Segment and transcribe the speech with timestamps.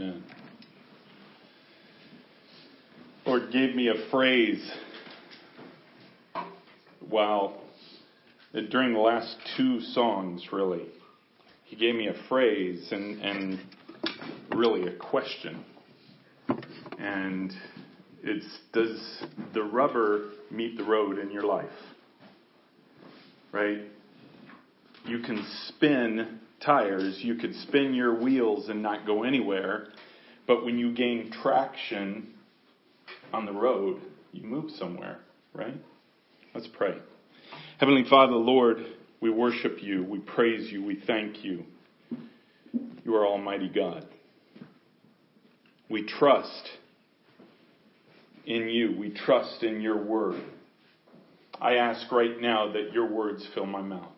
[0.00, 0.22] Amen.
[3.26, 4.70] Lord gave me a phrase
[7.08, 7.60] while
[8.70, 10.86] during the last two songs, really.
[11.64, 13.60] He gave me a phrase and, and
[14.54, 15.64] really a question.
[17.00, 17.52] And
[18.22, 21.66] it's does the rubber meet the road in your life?
[23.50, 23.80] Right?
[25.04, 29.88] You can spin tires, you could spin your wheels and not go anywhere,
[30.46, 32.34] but when you gain traction
[33.32, 34.00] on the road,
[34.32, 35.18] you move somewhere,
[35.52, 35.76] right?
[36.54, 36.98] Let's pray.
[37.78, 38.78] Heavenly Father, Lord,
[39.20, 41.64] we worship you, we praise you, we thank you.
[43.04, 44.06] You are Almighty God.
[45.88, 46.68] We trust
[48.48, 48.96] in you.
[48.98, 50.42] We trust in your word.
[51.60, 54.12] I ask right now that your words fill my mouth.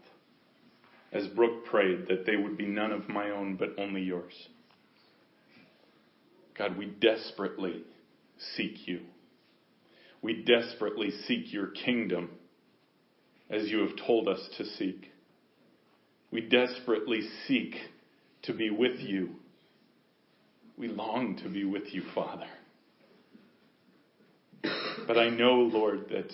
[1.13, 4.33] As Brooke prayed, that they would be none of my own, but only yours.
[6.57, 7.83] God, we desperately
[8.57, 9.01] seek you.
[10.23, 12.31] We desperately seek your kingdom
[13.49, 15.11] as you have told us to seek.
[16.31, 17.75] We desperately seek
[18.43, 19.31] to be with you.
[20.77, 22.47] We long to be with you, Father.
[25.07, 26.31] But I know, Lord, that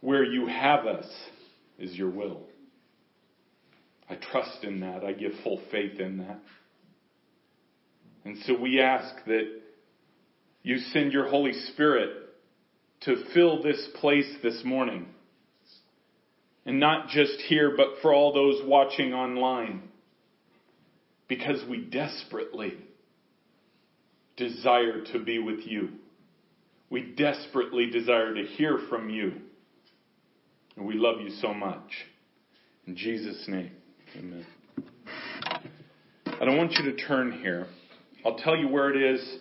[0.00, 1.06] where you have us
[1.78, 2.47] is your will.
[4.10, 5.04] I trust in that.
[5.04, 6.38] I give full faith in that.
[8.24, 9.60] And so we ask that
[10.62, 12.10] you send your Holy Spirit
[13.02, 15.06] to fill this place this morning.
[16.66, 19.82] And not just here, but for all those watching online.
[21.28, 22.74] Because we desperately
[24.36, 25.90] desire to be with you.
[26.90, 29.32] We desperately desire to hear from you.
[30.76, 31.90] And we love you so much.
[32.86, 33.72] In Jesus' name,
[34.16, 34.46] amen.
[36.40, 37.66] I don't want you to turn here.
[38.24, 39.38] I'll tell you where it is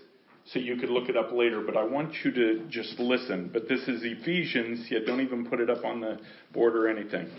[0.51, 3.49] so you could look it up later, but I want you to just listen.
[3.51, 6.19] But this is Ephesians, yet don't even put it up on the
[6.53, 7.29] board or anything.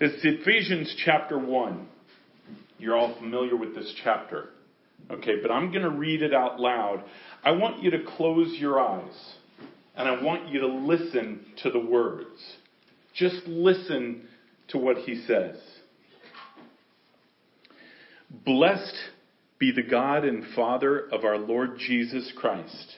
[0.00, 1.88] It's Ephesians chapter 1.
[2.78, 4.50] You're all familiar with this chapter.
[5.10, 7.04] Okay, but I'm going to read it out loud.
[7.44, 9.34] I want you to close your eyes
[9.96, 12.40] and I want you to listen to the words.
[13.14, 14.28] Just listen
[14.68, 15.56] to what he says.
[18.30, 18.96] Blessed
[19.58, 22.96] be the God and Father of our Lord Jesus Christ,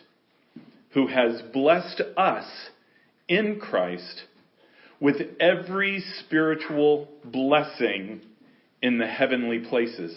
[0.91, 2.47] who has blessed us
[3.28, 4.22] in Christ
[5.00, 8.22] with every spiritual blessing
[8.83, 10.17] in the heavenly places.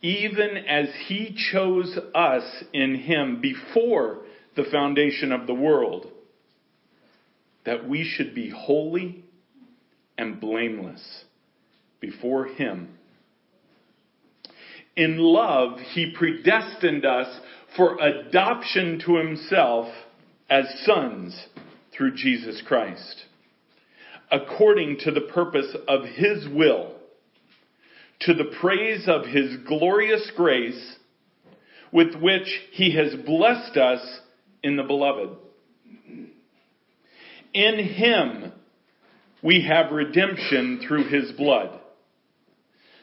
[0.00, 4.18] Even as he chose us in him before
[4.54, 6.06] the foundation of the world,
[7.64, 9.24] that we should be holy
[10.16, 11.24] and blameless
[12.00, 12.88] before him.
[14.96, 17.28] In love, he predestined us
[17.76, 19.88] for adoption to himself
[20.50, 21.46] as sons
[21.96, 23.24] through Jesus Christ,
[24.30, 26.94] according to the purpose of his will,
[28.20, 30.96] to the praise of his glorious grace,
[31.92, 34.20] with which he has blessed us
[34.62, 35.36] in the beloved.
[37.54, 38.52] In him
[39.42, 41.80] we have redemption through his blood,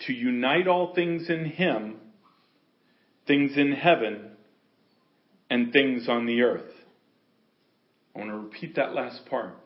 [0.00, 1.96] to unite all things in him,
[3.26, 4.30] things in heaven
[5.50, 6.70] and things on the earth.
[8.14, 9.56] I want to repeat that last part.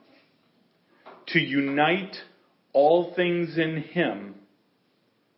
[1.29, 2.17] To unite
[2.73, 4.35] all things in him,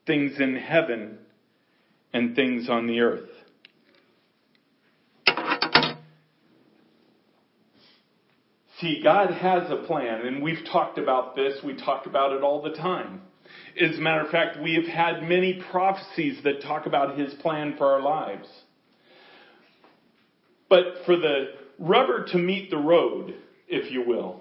[0.07, 1.19] things in heaven
[2.13, 3.29] and things on the earth.
[8.81, 12.61] See, God has a plan, and we've talked about this, we talk about it all
[12.61, 13.23] the time.
[13.81, 17.77] As a matter of fact, we have had many prophecies that talk about His plan
[17.77, 18.49] for our lives.
[20.69, 23.35] But for the rubber to meet the road,
[23.69, 24.41] if you will,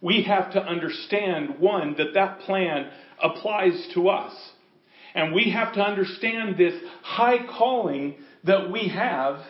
[0.00, 2.90] we have to understand, one, that that plan
[3.22, 4.34] applies to us.
[5.14, 9.40] And we have to understand this high calling that we have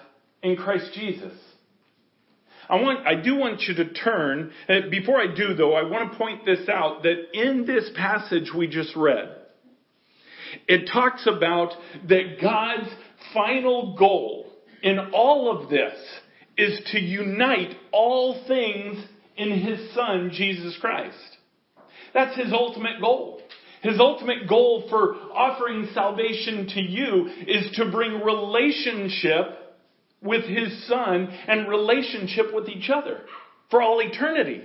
[0.42, 1.32] in Christ Jesus.
[2.68, 6.12] I want, I do want you to turn, uh, before I do though, I want
[6.12, 9.36] to point this out that in this passage we just read,
[10.66, 11.72] it talks about
[12.08, 12.88] that God's
[13.32, 14.52] final goal
[14.82, 15.94] in all of this
[16.56, 19.04] is to unite all things
[19.36, 21.16] in His Son, Jesus Christ.
[22.14, 23.40] That's His ultimate goal.
[23.82, 29.65] His ultimate goal for offering salvation to you is to bring relationship
[30.22, 33.20] with His Son and relationship with each other
[33.70, 34.62] for all eternity.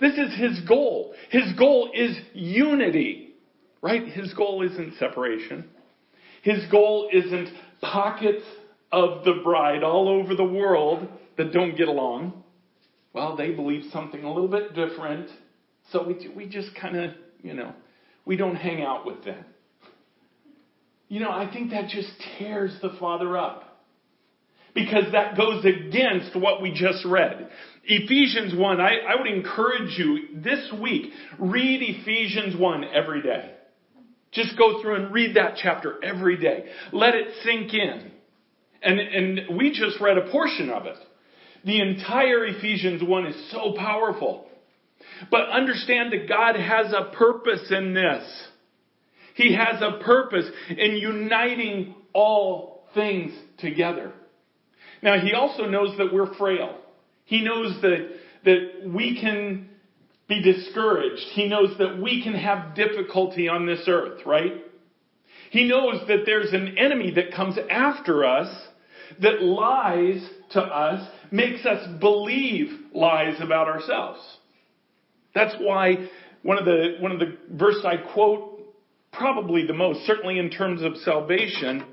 [0.00, 1.14] This is His goal.
[1.30, 3.34] His goal is unity,
[3.82, 4.06] right?
[4.06, 5.68] His goal isn't separation.
[6.42, 7.48] His goal isn't
[7.80, 8.44] pockets
[8.92, 12.44] of the bride all over the world that don't get along.
[13.12, 15.30] Well, they believe something a little bit different.
[15.90, 17.10] So we, we just kind of,
[17.42, 17.72] you know,
[18.24, 19.44] we don't hang out with them.
[21.08, 22.08] You know, I think that just
[22.38, 23.73] tears the Father up.
[24.74, 27.48] Because that goes against what we just read.
[27.84, 33.52] Ephesians 1, I, I would encourage you this week, read Ephesians 1 every day.
[34.32, 36.64] Just go through and read that chapter every day.
[36.92, 38.10] Let it sink in.
[38.82, 40.96] And, and we just read a portion of it.
[41.64, 44.46] The entire Ephesians 1 is so powerful.
[45.30, 48.24] But understand that God has a purpose in this.
[49.34, 54.12] He has a purpose in uniting all things together.
[55.04, 56.78] Now, He also knows that we're frail.
[57.26, 58.08] He knows that,
[58.44, 59.68] that we can
[60.28, 61.22] be discouraged.
[61.32, 64.64] He knows that we can have difficulty on this earth, right?
[65.50, 68.48] He knows that there's an enemy that comes after us
[69.20, 74.20] that lies to us, makes us believe lies about ourselves.
[75.34, 76.08] That's why
[76.42, 78.52] one of the, one of the verses I quote
[79.12, 81.84] probably the most, certainly in terms of salvation,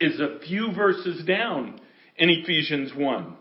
[0.00, 1.80] is a few verses down
[2.18, 3.36] in Ephesians 1.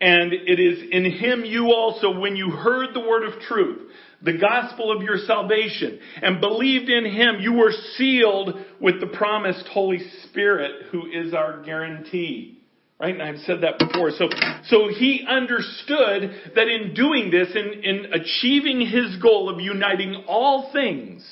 [0.00, 3.90] And it is in him you also, when you heard the word of truth,
[4.22, 9.66] the gospel of your salvation, and believed in him, you were sealed with the promised
[9.68, 12.58] Holy Spirit, who is our guarantee.
[13.00, 13.14] Right?
[13.14, 14.12] And I've said that before.
[14.12, 14.28] So,
[14.66, 20.70] so he understood that in doing this, in, in achieving his goal of uniting all
[20.72, 21.28] things,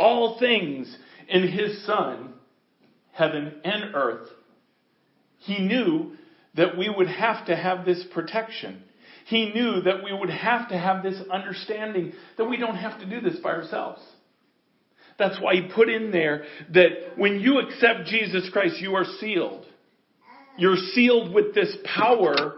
[0.00, 0.92] all things
[1.28, 2.32] in his son,
[3.12, 4.30] heaven and earth,
[5.40, 6.12] he knew
[6.54, 8.82] that we would have to have this protection.
[9.26, 13.06] He knew that we would have to have this understanding that we don't have to
[13.06, 14.02] do this by ourselves.
[15.18, 19.66] That's why he put in there that when you accept Jesus Christ, you are sealed.
[20.56, 22.54] You're sealed with this power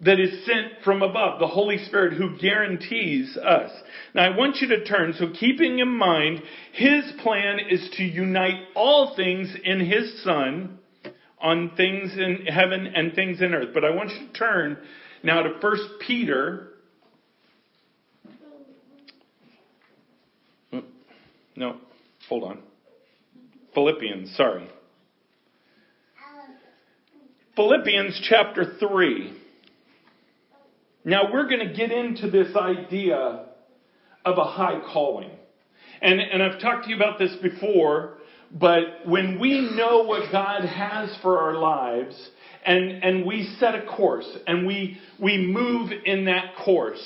[0.00, 3.70] that is sent from above, the Holy Spirit who guarantees us.
[4.14, 6.42] Now I want you to turn, so keeping in mind,
[6.72, 10.78] His plan is to unite all things in His Son
[11.42, 13.70] on things in heaven and things in earth.
[13.74, 14.78] But I want you to turn
[15.22, 16.68] now to 1 Peter.
[21.54, 21.76] No,
[22.28, 22.60] hold on.
[23.74, 24.68] Philippians, sorry.
[27.56, 29.38] Philippians chapter 3.
[31.04, 33.46] Now we're going to get into this idea
[34.24, 35.30] of a high calling.
[36.00, 38.18] And, and I've talked to you about this before,
[38.52, 42.14] but when we know what God has for our lives,
[42.64, 47.02] and, and we set a course, and we, we move in that course,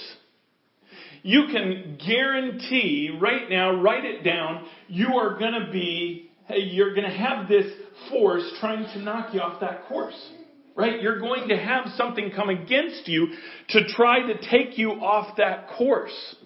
[1.23, 7.09] you can guarantee right now, write it down, you are going to be, you're going
[7.09, 7.73] to have this
[8.11, 10.31] force trying to knock you off that course
[10.77, 11.01] right?
[11.01, 13.29] You're going to have something come against you
[13.71, 16.37] to try to take you off that course.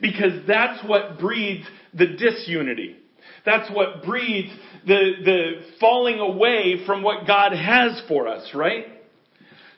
[0.00, 2.96] Because that's what breeds the disunity.
[3.44, 4.50] That's what breeds
[4.86, 8.86] the, the falling away from what God has for us, right?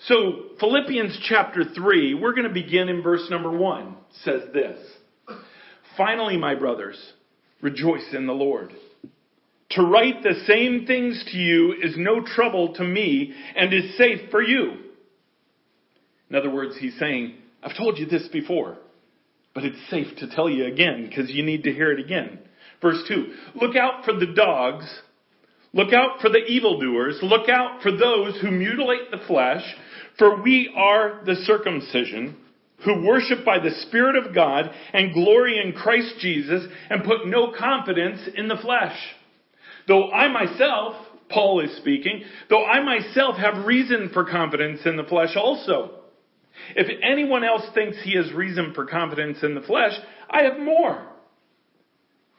[0.06, 4.78] So, Philippians chapter 3, we're going to begin in verse number 1, says this.
[5.96, 6.98] Finally, my brothers,
[7.62, 8.72] rejoice in the Lord.
[9.70, 14.30] To write the same things to you is no trouble to me and is safe
[14.30, 14.72] for you.
[16.28, 18.76] In other words, he's saying, I've told you this before,
[19.54, 22.40] but it's safe to tell you again because you need to hear it again.
[22.84, 24.84] Verse 2 Look out for the dogs,
[25.72, 29.62] look out for the evildoers, look out for those who mutilate the flesh,
[30.18, 32.36] for we are the circumcision
[32.84, 37.54] who worship by the Spirit of God and glory in Christ Jesus and put no
[37.58, 38.96] confidence in the flesh.
[39.88, 40.94] Though I myself,
[41.30, 46.00] Paul is speaking, though I myself have reason for confidence in the flesh also.
[46.76, 49.94] If anyone else thinks he has reason for confidence in the flesh,
[50.28, 51.13] I have more.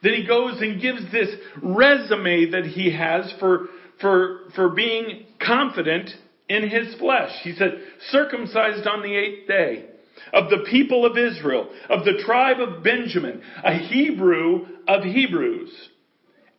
[0.02, 3.68] Then he goes and gives this resume that he has for,
[4.00, 6.10] for, for being confident
[6.48, 7.32] in his flesh.
[7.42, 9.86] He said, circumcised on the eighth day,
[10.32, 15.70] of the people of Israel, of the tribe of Benjamin, a Hebrew of Hebrews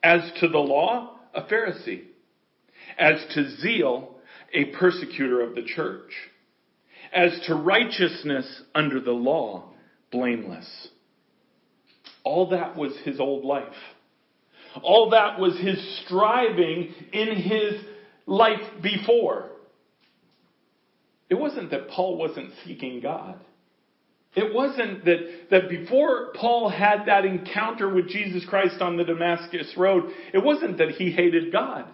[0.04, 2.04] As to the law, a Pharisee.
[2.98, 4.16] As to zeal,
[4.54, 6.12] a persecutor of the church.
[7.14, 9.74] As to righteousness under the law,
[10.12, 10.90] blameless.
[12.28, 13.64] All that was his old life.
[14.84, 17.82] All that was his striving in his
[18.26, 19.46] life before.
[21.30, 23.40] It wasn't that Paul wasn't seeking God.
[24.36, 29.74] It wasn't that, that before Paul had that encounter with Jesus Christ on the Damascus
[29.78, 31.86] Road, it wasn't that he hated God.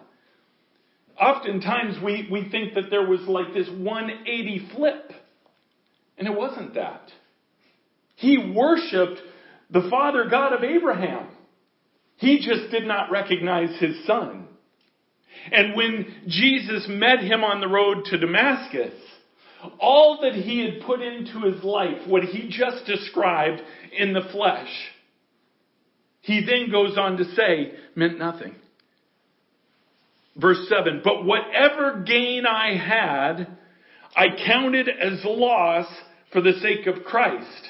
[1.22, 5.12] Oftentimes we, we think that there was like this 180 flip.
[6.18, 7.04] And it wasn't that.
[8.16, 9.22] He worshiped
[9.70, 11.28] the Father God of Abraham.
[12.18, 14.48] He just did not recognize his son.
[15.52, 18.94] And when Jesus met him on the road to Damascus,
[19.80, 23.62] all that he had put into his life, what he just described
[23.98, 24.70] in the flesh,
[26.22, 28.56] he then goes on to say, meant nothing.
[30.36, 33.58] Verse 7, but whatever gain I had,
[34.16, 35.86] I counted as loss
[36.32, 37.70] for the sake of Christ.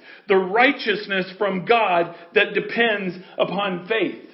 [0.27, 4.29] the righteousness from God that depends upon faith.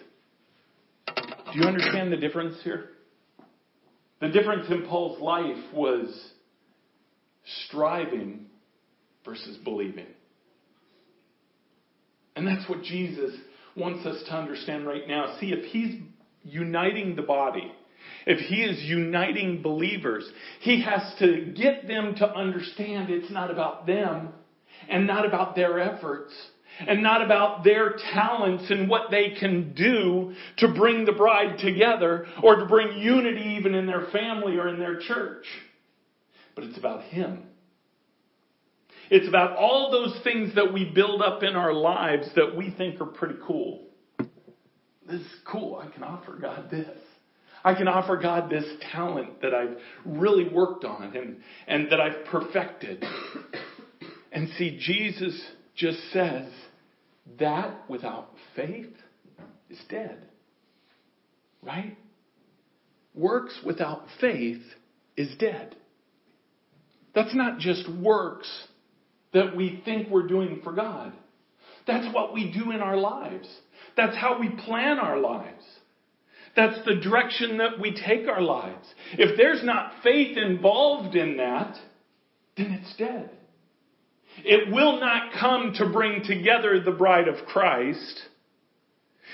[1.16, 2.90] Do you understand the difference here?
[4.20, 6.32] The difference in Paul's life was
[7.68, 8.48] striving
[9.24, 10.08] versus believing.
[12.36, 13.34] And that's what Jesus
[13.76, 15.38] wants us to understand right now.
[15.40, 16.02] See, if he's
[16.44, 17.72] uniting the body,
[18.26, 20.30] if he is uniting believers,
[20.62, 24.30] he has to get them to understand it's not about them
[24.90, 26.34] and not about their efforts
[26.80, 32.28] and not about their talents and what they can do to bring the bride together
[32.44, 35.46] or to bring unity even in their family or in their church
[36.58, 37.44] but it's about Him.
[39.12, 43.00] It's about all those things that we build up in our lives that we think
[43.00, 43.86] are pretty cool.
[45.08, 45.76] This is cool.
[45.82, 46.98] I can offer God this.
[47.64, 52.26] I can offer God this talent that I've really worked on and, and that I've
[52.26, 53.06] perfected.
[54.32, 55.40] And see, Jesus
[55.76, 56.52] just says
[57.40, 58.94] that without faith
[59.70, 60.18] is dead.
[61.64, 61.98] Right?
[63.14, 64.62] Works without faith
[65.16, 65.76] is dead.
[67.16, 68.48] That's not just works
[69.34, 71.14] that we think we're doing for God.
[71.88, 73.48] That's what we do in our lives.
[73.96, 75.64] That's how we plan our lives.
[76.56, 78.86] That's the direction that we take our lives.
[79.14, 81.78] If there's not faith involved in that,
[82.58, 83.37] then it's dead.
[84.44, 88.22] It will not come to bring together the bride of Christ.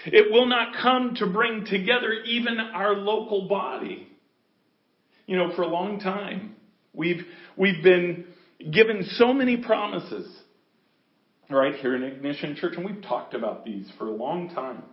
[0.06, 4.08] It will not come to bring together even our local body.
[5.26, 6.56] You know, for a long time,
[6.94, 7.26] We've,
[7.58, 8.26] we've been
[8.72, 10.32] given so many promises,
[11.50, 14.84] right, here in Ignition Church, and we've talked about these for a long time.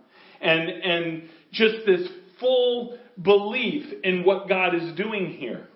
[0.41, 2.07] And, and just this
[2.39, 5.67] full belief in what God is doing here.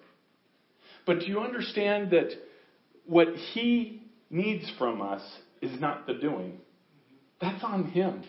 [1.06, 2.32] But do you understand that
[3.06, 5.22] what He needs from us
[5.62, 6.60] is not the doing?
[7.42, 8.24] That's on Him.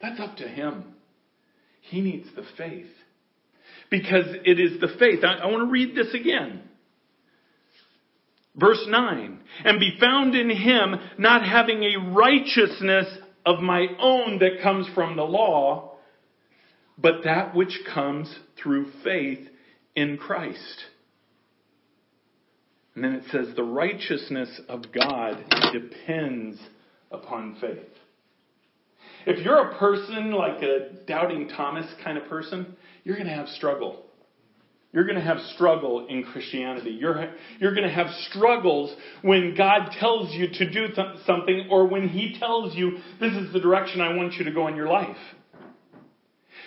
[0.00, 0.84] That's up to Him.
[1.82, 2.90] He needs the faith.
[3.90, 5.24] Because it is the faith.
[5.24, 6.62] I, I want to read this again.
[8.56, 13.06] Verse 9, and be found in him, not having a righteousness
[13.46, 15.92] of my own that comes from the law,
[16.98, 19.48] but that which comes through faith
[19.94, 20.84] in Christ.
[22.94, 26.58] And then it says, the righteousness of God depends
[27.10, 27.78] upon faith.
[29.26, 33.48] If you're a person like a doubting Thomas kind of person, you're going to have
[33.48, 34.04] struggle.
[34.92, 36.90] You're going to have struggle in Christianity.
[36.90, 41.86] You're, you're going to have struggles when God tells you to do th- something or
[41.86, 44.88] when He tells you, this is the direction I want you to go in your
[44.88, 45.16] life.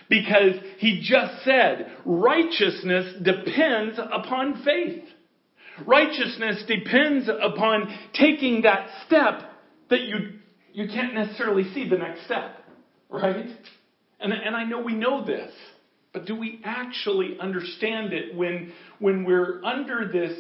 [0.10, 5.03] Because He just said, righteousness depends upon faith.
[5.86, 9.51] Righteousness depends upon taking that step
[9.89, 10.39] that you,
[10.72, 12.58] you can't necessarily see the next step.
[13.10, 13.48] Right?
[14.20, 15.51] And, and I know we know this.
[16.13, 20.39] But do we actually understand it when, when we're under this,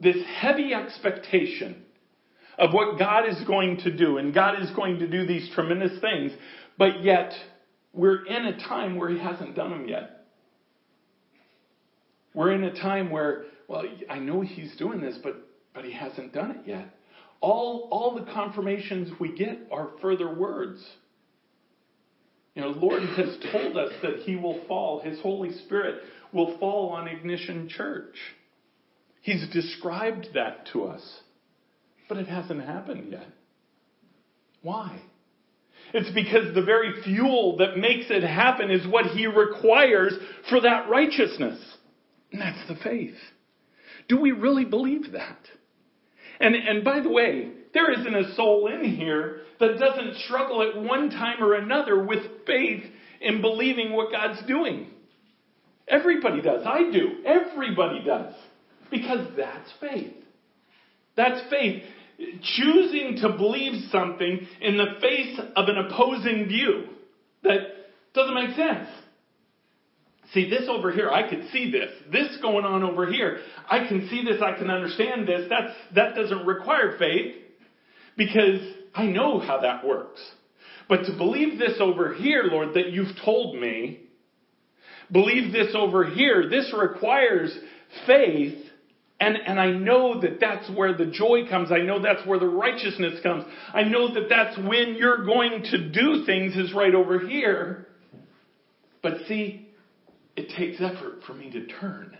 [0.00, 1.82] this heavy expectation
[2.58, 4.16] of what God is going to do?
[4.16, 6.32] And God is going to do these tremendous things,
[6.78, 7.32] but yet
[7.92, 10.24] we're in a time where he hasn't done them yet.
[12.32, 15.36] We're in a time where, well, I know he's doing this, but,
[15.74, 16.94] but he hasn't done it yet.
[17.40, 20.84] All, all the confirmations we get are further words.
[22.54, 26.88] You know, Lord has told us that He will fall, His Holy Spirit will fall
[26.88, 28.16] on Ignition Church.
[29.20, 31.02] He's described that to us,
[32.08, 33.28] but it hasn't happened yet.
[34.62, 35.00] Why?
[35.94, 40.14] It's because the very fuel that makes it happen is what He requires
[40.50, 41.60] for that righteousness.
[42.32, 43.14] And that's the faith.
[44.08, 45.38] Do we really believe that?
[46.40, 50.80] And, and by the way, there isn't a soul in here that doesn't struggle at
[50.80, 52.84] one time or another with faith
[53.20, 54.88] in believing what God's doing.
[55.86, 56.62] Everybody does.
[56.66, 57.24] I do.
[57.24, 58.34] Everybody does.
[58.90, 60.14] Because that's faith.
[61.16, 61.82] That's faith.
[62.42, 66.84] Choosing to believe something in the face of an opposing view
[67.42, 67.58] that
[68.14, 68.88] doesn't make sense.
[70.34, 71.90] See, this over here, I could see this.
[72.12, 75.48] This going on over here, I can see this, I can understand this.
[75.48, 77.34] That's, that doesn't require faith
[78.16, 78.60] because
[78.94, 80.20] I know how that works.
[80.88, 84.00] But to believe this over here, Lord, that you've told me,
[85.10, 87.56] believe this over here, this requires
[88.06, 88.58] faith.
[89.20, 91.72] And, and I know that that's where the joy comes.
[91.72, 93.44] I know that's where the righteousness comes.
[93.72, 97.86] I know that that's when you're going to do things is right over here.
[99.02, 99.67] But see,
[100.38, 102.16] it takes effort for me to turn.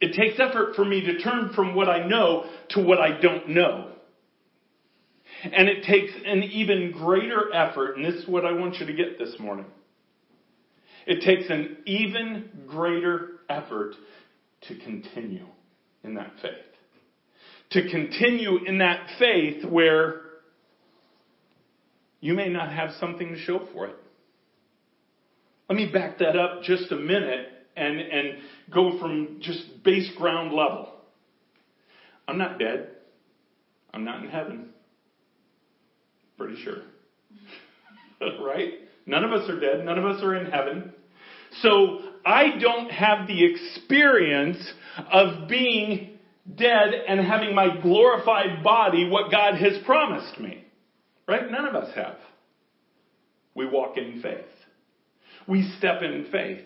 [0.00, 3.50] It takes effort for me to turn from what I know to what I don't
[3.50, 3.90] know.
[5.44, 8.92] And it takes an even greater effort, and this is what I want you to
[8.94, 9.66] get this morning.
[11.06, 13.94] It takes an even greater effort
[14.68, 15.46] to continue
[16.02, 16.52] in that faith.
[17.72, 20.22] To continue in that faith where
[22.20, 23.96] you may not have something to show for it.
[25.72, 28.38] Let me back that up just a minute and, and
[28.70, 30.92] go from just base ground level.
[32.28, 32.90] I'm not dead.
[33.94, 34.68] I'm not in heaven.
[36.36, 36.82] Pretty sure.
[38.44, 38.74] right?
[39.06, 39.82] None of us are dead.
[39.86, 40.92] None of us are in heaven.
[41.62, 44.58] So I don't have the experience
[45.10, 46.18] of being
[46.54, 50.66] dead and having my glorified body what God has promised me.
[51.26, 51.50] Right?
[51.50, 52.18] None of us have.
[53.54, 54.44] We walk in faith.
[55.46, 56.64] We step in faith.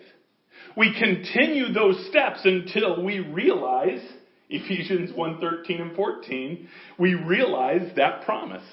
[0.75, 4.01] We continue those steps until we realize
[4.49, 8.63] Ephesians 1, 13 and 14, we realize that promise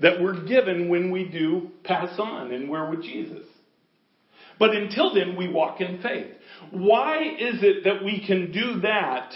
[0.00, 3.44] that we're given when we do pass on and we're with Jesus.
[4.58, 6.32] But until then, we walk in faith.
[6.70, 9.32] Why is it that we can do that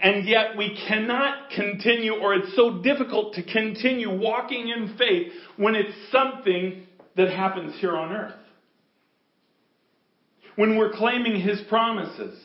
[0.00, 5.74] and yet we cannot continue or it's so difficult to continue walking in faith when
[5.74, 8.34] it's something that happens here on earth?
[10.58, 12.36] When we're claiming His promises.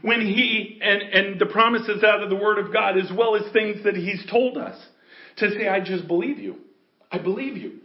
[0.00, 3.52] When He, and, and the promises out of the Word of God as well as
[3.52, 4.82] things that He's told us
[5.36, 6.56] to say, I just believe you.
[7.10, 7.80] I believe you.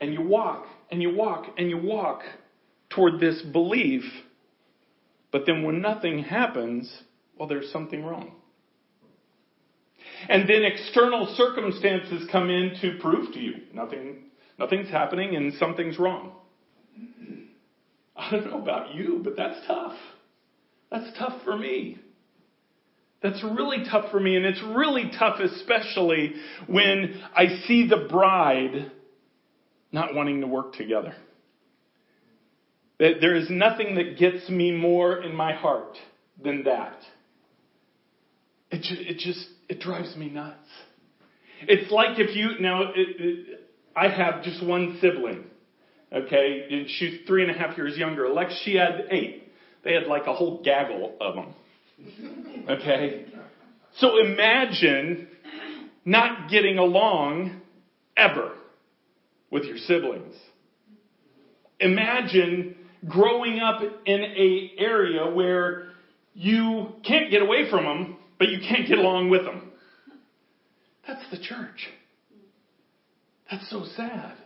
[0.00, 2.22] And you walk and you walk and you walk
[2.88, 4.04] toward this belief.
[5.32, 6.90] But then when nothing happens,
[7.38, 8.32] well, there's something wrong.
[10.30, 15.98] And then external circumstances come in to prove to you nothing, nothing's happening and something's
[15.98, 16.32] wrong.
[18.16, 19.96] I don't know about you, but that's tough.
[20.90, 21.98] That's tough for me.
[23.22, 26.34] That's really tough for me, and it's really tough, especially
[26.66, 28.90] when I see the bride
[29.92, 31.14] not wanting to work together.
[32.98, 35.96] There is nothing that gets me more in my heart
[36.42, 36.98] than that.
[38.70, 40.68] It it just, it drives me nuts.
[41.68, 43.60] It's like if you, now, it, it,
[43.94, 45.44] I have just one sibling,
[46.14, 46.66] okay?
[46.70, 48.28] And she's three and a half years younger.
[48.28, 49.52] Lex, she had eight.
[49.84, 51.54] They had like a whole gaggle of them.
[52.68, 53.26] Okay?
[53.96, 55.28] So imagine
[56.04, 57.60] not getting along
[58.16, 58.52] ever
[59.50, 60.34] with your siblings.
[61.80, 62.76] Imagine
[63.08, 65.88] growing up in a area where
[66.34, 69.72] you can't get away from them, but you can't get along with them.
[71.06, 71.88] That's the church.
[73.50, 74.36] That's so sad.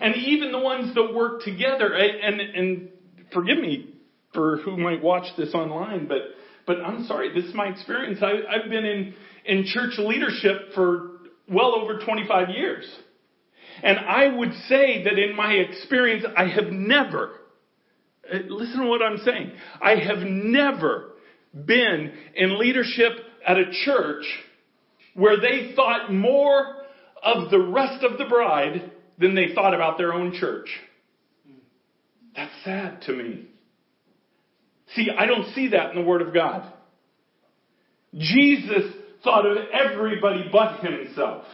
[0.00, 2.88] And even the ones that work together, and, and
[3.32, 3.94] forgive me
[4.32, 6.18] for who might watch this online, but
[6.66, 8.20] but I'm sorry, this is my experience.
[8.22, 12.88] I, I've been in in church leadership for well over 25 years,
[13.82, 17.30] and I would say that in my experience, I have never.
[18.32, 19.52] Uh, listen to what I'm saying.
[19.82, 21.12] I have never
[21.52, 23.12] been in leadership
[23.44, 24.24] at a church
[25.14, 26.76] where they thought more
[27.22, 30.68] of the rest of the bride than they thought about their own church.
[32.34, 33.46] That's sad to me.
[34.94, 36.72] See, I don't see that in the Word of God.
[38.16, 41.44] Jesus thought of everybody but himself.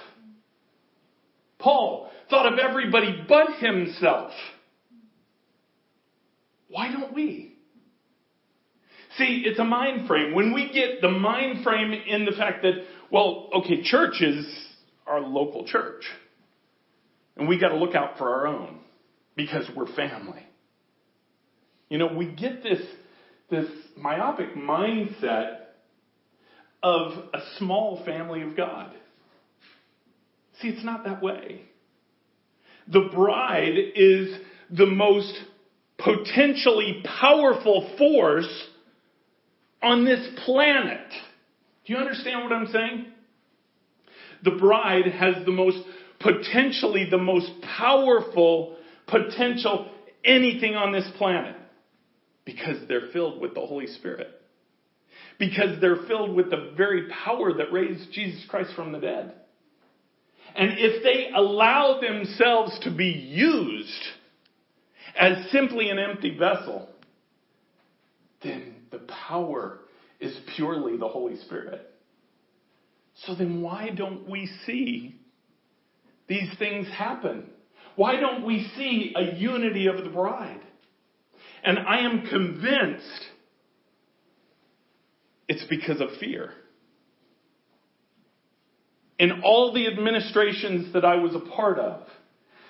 [1.59, 4.31] Paul thought of everybody but himself.
[6.69, 7.57] Why don't we?
[9.19, 10.35] See, it's a mind frame.
[10.35, 12.75] When we get the mind frame in the fact that,
[13.11, 14.47] well, okay, church is
[15.07, 16.05] our local church.
[17.37, 18.79] And we got to look out for our own
[19.37, 20.47] because we're family.
[21.89, 22.81] You know, we get this,
[23.51, 25.59] this myopic mindset
[26.83, 28.93] of a small family of God.
[30.61, 31.63] See, it's not that way.
[32.89, 34.37] The bride is
[34.71, 35.33] the most
[35.99, 38.65] potentially powerful force
[39.83, 41.07] on this planet.
[41.85, 43.07] Do you understand what I'm saying?
[44.45, 45.79] The bride has the most
[46.27, 49.91] potentially the most powerful potential
[50.25, 51.57] anything on this planet
[52.45, 54.29] because they're filled with the Holy Spirit.
[55.39, 59.35] Because they're filled with the very power that raised Jesus Christ from the dead.
[60.55, 63.91] And if they allow themselves to be used
[65.19, 66.89] as simply an empty vessel,
[68.43, 69.81] then the power
[70.19, 71.93] is purely the Holy Spirit.
[73.25, 75.16] So then why don't we see
[76.29, 77.51] these things happen?
[77.95, 80.61] Why don't we see a unity of the bride?
[81.65, 83.27] And I am convinced
[85.49, 86.53] it's because of fear.
[89.19, 92.03] In all the administrations that I was a part of,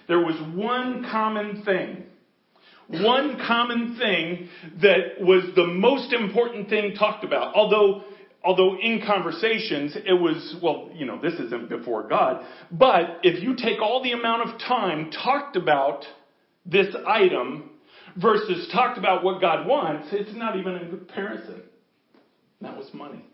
[0.07, 2.05] there was one common thing.
[2.88, 4.49] One common thing
[4.81, 7.55] that was the most important thing talked about.
[7.57, 8.05] Although
[8.47, 13.57] although in conversations it was, well, you know, this isn't before God, but if you
[13.57, 16.05] take all the amount of time talked about
[16.65, 17.71] this item
[18.17, 21.63] versus talked about what God wants, it's not even in comparison.
[22.61, 23.25] That was money.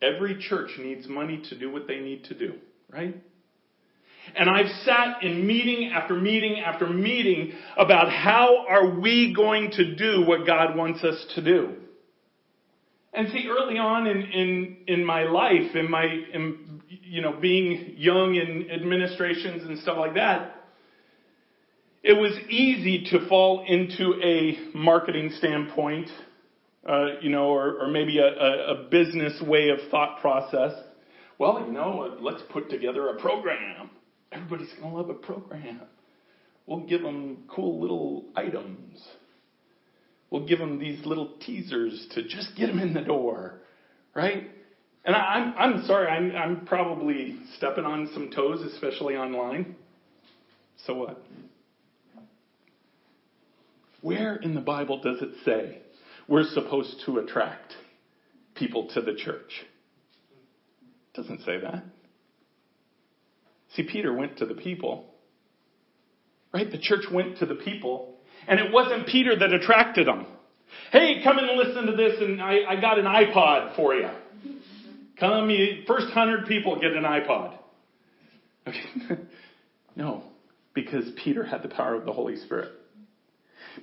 [0.00, 2.54] Every church needs money to do what they need to do,
[2.90, 3.14] right?
[4.36, 9.96] And I've sat in meeting after meeting after meeting about how are we going to
[9.96, 11.74] do what God wants us to do.
[13.14, 17.94] And see, early on in, in, in my life, in my, in, you know, being
[17.98, 20.56] young in administrations and stuff like that,
[22.02, 26.08] it was easy to fall into a marketing standpoint,
[26.88, 30.72] uh, you know, or, or maybe a, a, business way of thought process.
[31.38, 33.90] Well, you know, let's put together a program.
[34.32, 35.82] Everybody's going to love a program.
[36.66, 39.06] We'll give them cool little items
[40.32, 43.60] we'll give them these little teasers to just get them in the door,
[44.14, 44.50] right?
[45.04, 49.76] And I, am I'm, I'm sorry, I'm, I'm probably stepping on some toes, especially online.
[50.86, 51.22] So what?
[54.00, 55.82] Where in the Bible does it say
[56.26, 57.74] we're supposed to attract
[58.54, 59.66] people to the church?
[61.12, 61.84] It doesn't say that.
[63.76, 65.10] See, Peter went to the people,
[66.54, 66.70] right?
[66.70, 68.11] The church went to the people
[68.48, 70.26] and it wasn't Peter that attracted them.
[70.90, 74.08] Hey, come and listen to this and I, I got an iPod for you.
[75.18, 77.56] Come, you, first hundred people get an iPod.
[78.66, 79.22] Okay.
[79.96, 80.24] no,
[80.74, 82.72] because Peter had the power of the Holy Spirit.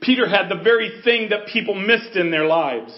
[0.02, 2.92] Peter had the very thing that people missed in their lives.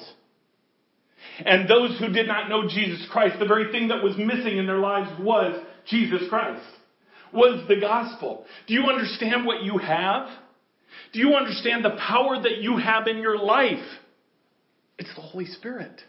[1.46, 4.66] And those who did not know Jesus Christ, the very thing that was missing in
[4.66, 6.66] their lives was Jesus Christ,
[7.34, 8.46] was the gospel.
[8.68, 10.28] Do you understand what you have?
[11.14, 13.84] Do you understand the power that you have in your life?
[14.98, 16.02] It's the Holy Spirit.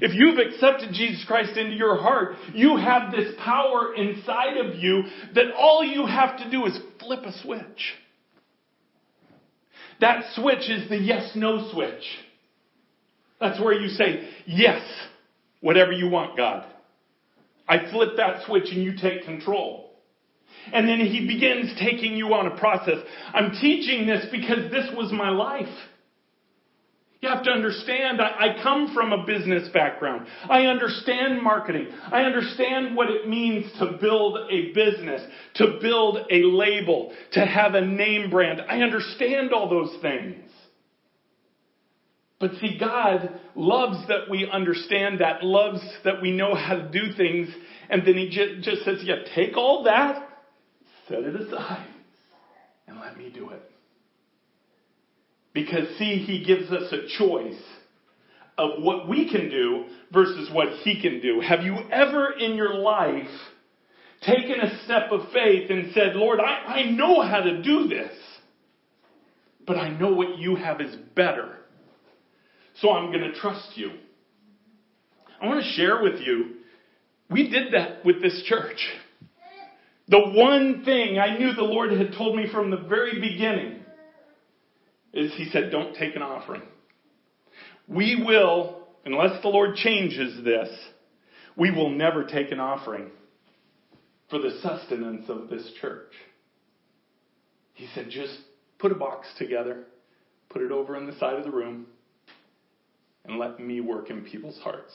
[0.00, 5.02] If you've accepted Jesus Christ into your heart, you have this power inside of you
[5.34, 7.94] that all you have to do is flip a switch.
[10.00, 12.04] That switch is the yes no switch.
[13.40, 14.82] That's where you say, yes,
[15.60, 16.66] whatever you want, God.
[17.68, 19.87] I flip that switch and you take control.
[20.72, 22.98] And then he begins taking you on a process.
[23.32, 25.66] I'm teaching this because this was my life.
[27.20, 30.26] You have to understand, I, I, come from a business background.
[30.48, 31.88] I understand marketing.
[32.12, 35.22] I understand what it means to build a business,
[35.56, 38.60] to build a label, to have a name brand.
[38.68, 40.48] I understand all those things.
[42.38, 47.14] But see, God loves that we understand that, loves that we know how to do
[47.16, 47.48] things,
[47.90, 50.27] and then He just, just says, yeah, take all that
[51.08, 51.86] set it aside
[52.86, 53.62] and let me do it.
[55.52, 57.60] Because, see, he gives us a choice
[58.56, 61.40] of what we can do versus what he can do.
[61.40, 63.28] Have you ever in your life
[64.22, 68.12] taken a step of faith and said, Lord, I, I know how to do this,
[69.66, 71.56] but I know what you have is better.
[72.80, 73.90] So I'm going to trust you.
[75.40, 76.56] I want to share with you,
[77.30, 78.88] we did that with this church.
[80.08, 83.80] The one thing I knew the Lord had told me from the very beginning
[85.12, 86.62] is He said, don't take an offering.
[87.86, 90.68] We will, unless the Lord changes this,
[91.56, 93.10] we will never take an offering
[94.30, 96.12] for the sustenance of this church.
[97.74, 98.36] He said, just
[98.78, 99.84] put a box together,
[100.50, 101.86] put it over in the side of the room,
[103.24, 104.92] and let me work in people's hearts.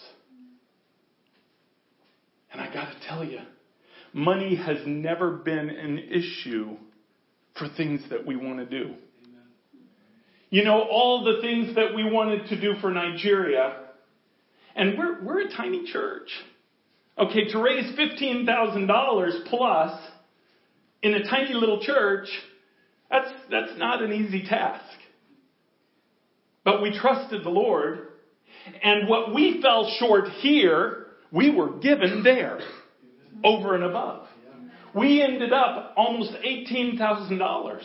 [2.52, 3.40] And I got to tell you,
[4.14, 6.78] money has never been an issue
[7.58, 8.94] for things that we want to do.
[10.50, 13.78] You know, all the things that we wanted to do for Nigeria,
[14.76, 16.30] and we're, we're a tiny church.
[17.18, 20.00] Okay, to raise $15,000 plus
[21.02, 22.28] in a tiny little church,
[23.10, 24.84] that's, that's not an easy task.
[26.64, 28.08] But we trusted the Lord,
[28.84, 32.60] and what we fell short here, we were given there,
[33.44, 34.28] over and above.
[34.96, 37.84] We ended up almost $18,000.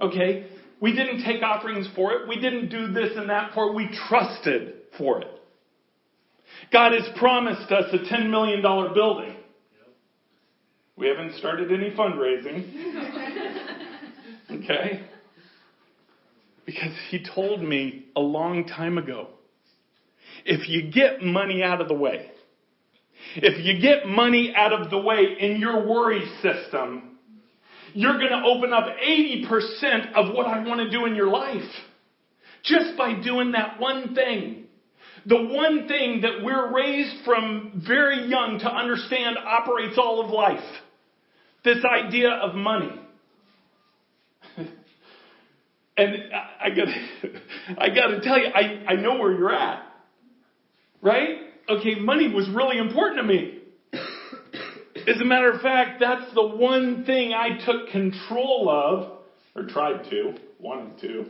[0.00, 0.46] Okay?
[0.80, 2.28] We didn't take offerings for it.
[2.28, 3.74] We didn't do this and that for it.
[3.74, 5.28] We trusted for it.
[6.72, 9.36] God has promised us a $10 million building.
[10.96, 13.70] We haven't started any fundraising.
[14.50, 15.06] Okay?
[16.66, 19.28] Because He told me a long time ago
[20.44, 22.30] if you get money out of the way,
[23.36, 27.18] if you get money out of the way in your worry system,
[27.94, 31.62] you're going to open up 80% of what I want to do in your life.
[32.64, 34.64] Just by doing that one thing.
[35.26, 40.64] The one thing that we're raised from very young to understand operates all of life.
[41.64, 43.00] This idea of money.
[45.96, 46.14] and
[46.60, 46.94] I gotta,
[47.78, 49.82] I gotta tell you, I, I know where you're at.
[51.00, 51.43] Right?
[51.66, 53.58] Okay, money was really important to me.
[55.06, 59.18] As a matter of fact, that's the one thing I took control of,
[59.56, 61.26] or tried to, wanted to.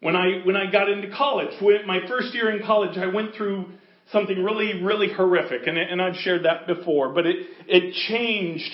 [0.00, 1.50] When I, when I got into college,
[1.86, 3.66] my first year in college, I went through
[4.10, 8.70] something really, really horrific, and, and I've shared that before, but it, it changed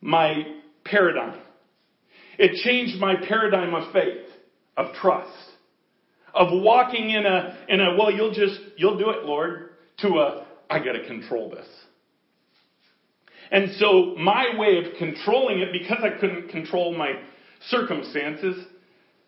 [0.00, 0.44] my
[0.84, 1.40] paradigm.
[2.38, 4.26] It changed my paradigm of faith,
[4.76, 5.32] of trust,
[6.36, 10.46] of walking in a, in a, well, you'll just, you'll do it, Lord, to a,
[10.68, 11.66] I gotta control this.
[13.50, 17.12] And so my way of controlling it, because I couldn't control my
[17.68, 18.64] circumstances,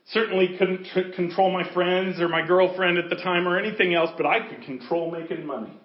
[0.07, 4.27] certainly couldn't control my friends or my girlfriend at the time or anything else, but
[4.27, 5.79] I could control making money.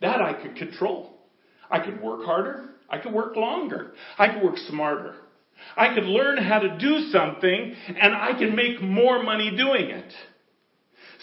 [0.00, 1.18] That I could control.
[1.70, 2.70] I could work harder.
[2.88, 3.92] I could work longer.
[4.18, 5.14] I could work smarter.
[5.76, 10.12] I could learn how to do something and I can make more money doing it.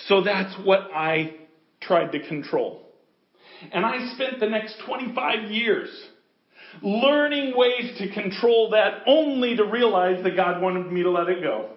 [0.08, 1.36] So that's what I
[1.82, 2.88] tried to control.
[3.72, 5.90] And I spent the next 25 years
[6.82, 11.42] learning ways to control that only to realize that God wanted me to let it
[11.42, 11.72] go.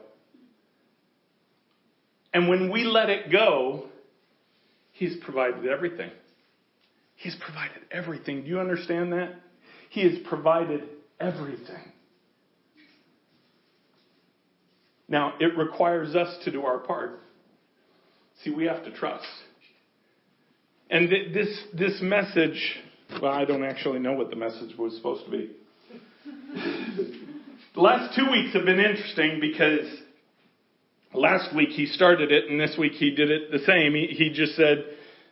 [2.35, 3.87] And when we let it go,
[4.93, 6.11] He's provided everything.
[7.17, 8.43] He's provided everything.
[8.43, 9.35] Do you understand that?
[9.91, 10.83] He has provided
[11.19, 11.92] everything.
[15.13, 17.21] Now, it requires us to do our part.
[18.43, 19.27] See, we have to trust.
[20.89, 22.59] And th- this, this message,
[23.21, 25.51] well, I don't actually know what the message was supposed to be.
[27.75, 29.87] the last two weeks have been interesting because
[31.13, 33.93] last week he started it and this week he did it the same.
[33.93, 34.83] He, he just said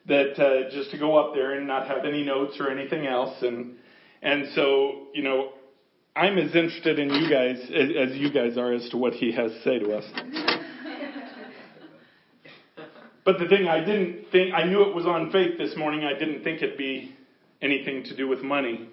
[0.09, 3.35] that uh, just to go up there and not have any notes or anything else.
[3.41, 3.77] And,
[4.21, 5.53] and so, you know,
[6.17, 9.53] I'm as interested in you guys as, you guys are as to what he has
[9.53, 10.05] to say to us.
[13.25, 16.05] But the thing I didn't think, I knew it was on faith this morning.
[16.05, 17.15] I didn't think it'd be
[17.63, 18.89] anything to do with money.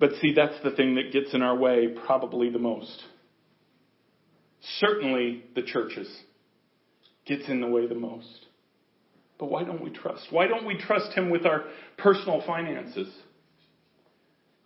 [0.00, 3.04] But see, that's the thing that gets in our way probably the most.
[4.78, 6.08] Certainly the churches
[7.26, 8.46] gets in the way the most.
[9.38, 10.26] But why don't we trust?
[10.30, 11.64] Why don't we trust Him with our
[11.98, 13.08] personal finances?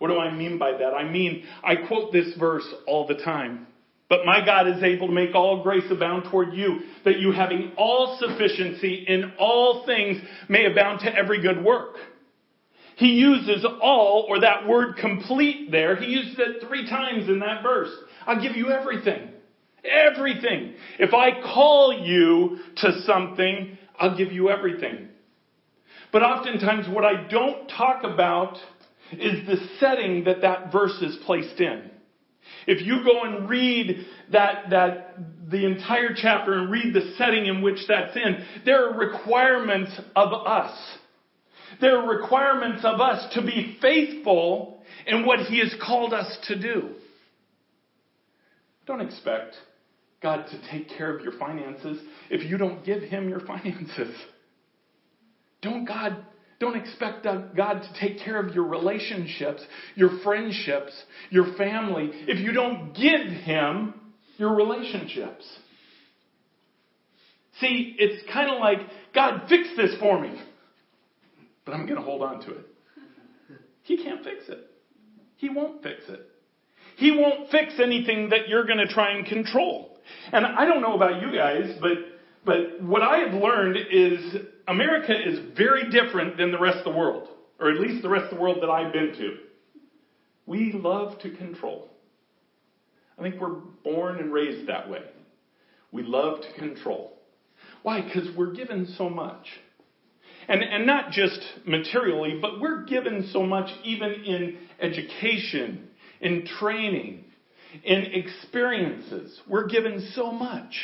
[0.05, 0.93] What do I mean by that?
[0.93, 3.65] I mean, I quote this verse all the time.
[4.07, 7.71] But my God is able to make all grace abound toward you, that you having
[7.75, 11.95] all sufficiency in all things may abound to every good work.
[12.97, 17.63] He uses all, or that word complete there, he uses it three times in that
[17.63, 17.89] verse.
[18.27, 19.29] I'll give you everything.
[19.83, 20.75] Everything.
[20.99, 25.07] If I call you to something, I'll give you everything.
[26.11, 28.55] But oftentimes what I don't talk about
[29.11, 31.89] is the setting that that verse is placed in.
[32.67, 35.17] If you go and read that, that,
[35.49, 40.33] the entire chapter and read the setting in which that's in, there are requirements of
[40.33, 40.77] us.
[41.81, 46.59] There are requirements of us to be faithful in what He has called us to
[46.59, 46.89] do.
[48.85, 49.55] Don't expect
[50.21, 54.15] God to take care of your finances if you don't give Him your finances.
[55.61, 56.25] Don't God
[56.59, 59.61] don't expect God to take care of your relationships,
[59.95, 60.93] your friendships,
[61.29, 63.93] your family if you don't give Him
[64.37, 65.45] your relationships.
[67.59, 68.79] See, it's kind of like,
[69.13, 70.41] God, fix this for me.
[71.65, 72.65] But I'm going to hold on to it.
[73.83, 74.59] He can't fix it.
[75.37, 76.21] He won't fix it.
[76.97, 79.97] He won't fix anything that you're going to try and control.
[80.31, 81.91] And I don't know about you guys, but,
[82.45, 84.35] but what I have learned is
[84.67, 87.27] America is very different than the rest of the world,
[87.59, 89.37] or at least the rest of the world that I've been to.
[90.45, 91.89] We love to control.
[93.17, 95.03] I think we're born and raised that way.
[95.91, 97.17] We love to control.
[97.81, 98.01] Why?
[98.01, 99.47] Because we're given so much.
[100.47, 105.87] And, and not just materially, but we're given so much even in education,
[106.21, 107.23] in training,
[107.83, 109.39] in experiences.
[109.47, 110.75] We're given so much.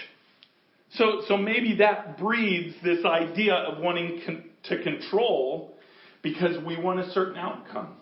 [0.96, 5.78] So, so maybe that breeds this idea of wanting con- to control
[6.22, 7.96] because we want a certain outcome.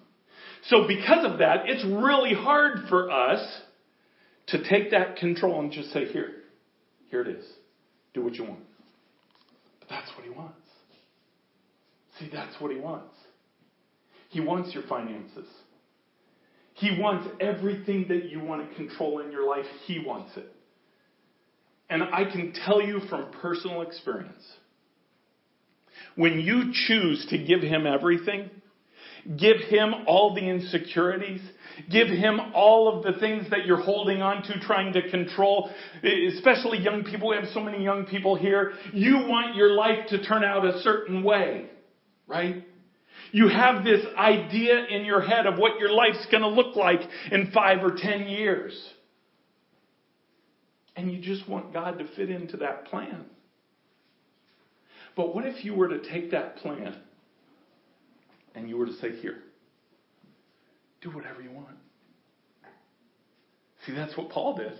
[0.67, 3.61] So because of that, it's really hard for us
[4.47, 6.31] to take that control and just say, here,
[7.09, 7.45] here it is.
[8.13, 8.61] Do what you want.
[9.79, 10.55] But that's what he wants.
[12.19, 13.13] See, that's what he wants.
[14.29, 15.47] He wants your finances.
[16.73, 19.65] He wants everything that you want to control in your life.
[19.85, 20.51] He wants it.
[21.89, 24.43] And I can tell you from personal experience,
[26.15, 28.49] when you choose to give him everything,
[29.37, 31.41] give him all the insecurities,
[31.89, 35.71] give him all of the things that you're holding on to, trying to control,
[36.03, 37.29] especially young people.
[37.29, 38.73] We have so many young people here.
[38.93, 41.69] You want your life to turn out a certain way,
[42.27, 42.65] right?
[43.31, 47.01] You have this idea in your head of what your life's going to look like
[47.31, 48.73] in five or ten years.
[50.99, 53.23] And you just want God to fit into that plan.
[55.15, 56.93] But what if you were to take that plan
[58.53, 59.37] and you were to say, Here,
[61.01, 61.77] do whatever you want?
[63.85, 64.73] See, that's what Paul did.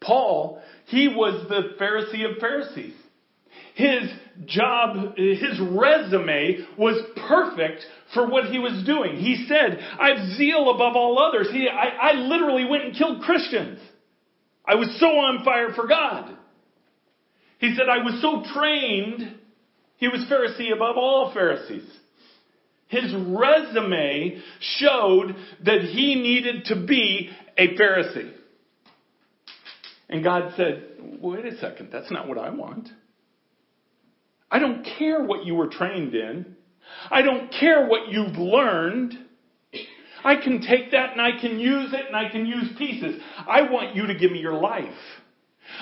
[0.00, 2.94] Paul, he was the Pharisee of Pharisees.
[3.74, 4.10] His
[4.46, 6.98] job, his resume was
[7.28, 9.16] perfect for what he was doing.
[9.16, 11.48] He said, I have zeal above all others.
[11.52, 13.78] He, I, I literally went and killed Christians.
[14.64, 16.36] I was so on fire for God.
[17.58, 19.36] He said, I was so trained.
[19.96, 21.88] He was Pharisee above all Pharisees.
[22.88, 24.42] His resume
[24.78, 28.32] showed that he needed to be a Pharisee.
[30.08, 30.84] And God said,
[31.20, 32.88] wait a second, that's not what I want.
[34.50, 36.56] I don't care what you were trained in.
[37.10, 39.16] I don't care what you've learned.
[40.24, 43.20] I can take that and I can use it and I can use pieces.
[43.38, 44.86] I want you to give me your life.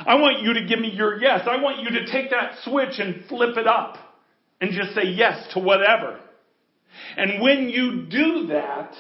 [0.06, 1.42] I want you to give me your yes.
[1.50, 3.96] I want you to take that switch and flip it up
[4.60, 6.20] and just say yes to whatever.
[7.16, 8.92] And when you do that,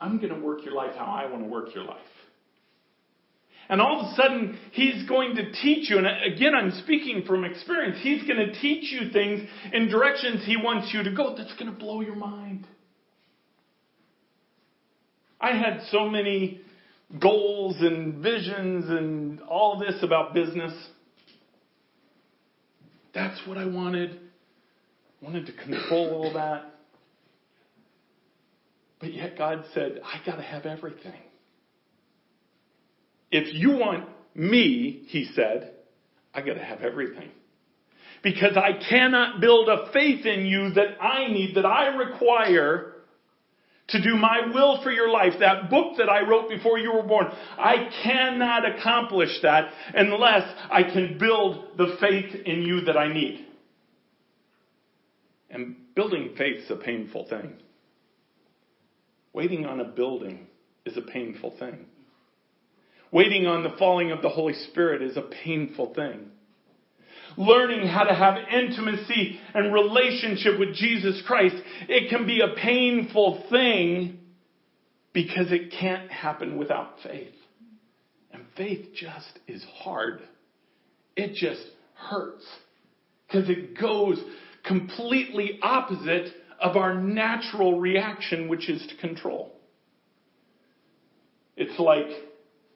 [0.00, 1.98] I'm going to work your life how I want to work your life.
[3.68, 7.44] And all of a sudden, he's going to teach you, and again, I'm speaking from
[7.44, 11.54] experience, he's going to teach you things in directions he wants you to go that's
[11.54, 12.66] going to blow your mind.
[15.44, 16.62] I had so many
[17.20, 20.72] goals and visions and all this about business.
[23.12, 24.18] That's what I wanted.
[25.20, 26.64] I wanted to control all that.
[29.00, 31.12] But yet God said, I got to have everything.
[33.30, 35.74] If you want me, he said,
[36.32, 37.28] I got to have everything.
[38.22, 42.93] Because I cannot build a faith in you that I need, that I require
[43.88, 47.02] to do my will for your life, that book that I wrote before you were
[47.02, 47.26] born.
[47.58, 53.46] I cannot accomplish that unless I can build the faith in you that I need.
[55.50, 57.54] And building faith is a painful thing.
[59.32, 60.46] Waiting on a building
[60.86, 61.86] is a painful thing.
[63.10, 66.30] Waiting on the falling of the Holy Spirit is a painful thing.
[67.36, 71.56] Learning how to have intimacy and relationship with Jesus Christ,
[71.88, 74.20] it can be a painful thing
[75.12, 77.34] because it can't happen without faith.
[78.32, 80.20] And faith just is hard.
[81.16, 81.62] It just
[81.94, 82.44] hurts
[83.26, 84.18] because it goes
[84.64, 89.52] completely opposite of our natural reaction, which is to control.
[91.56, 92.06] it's like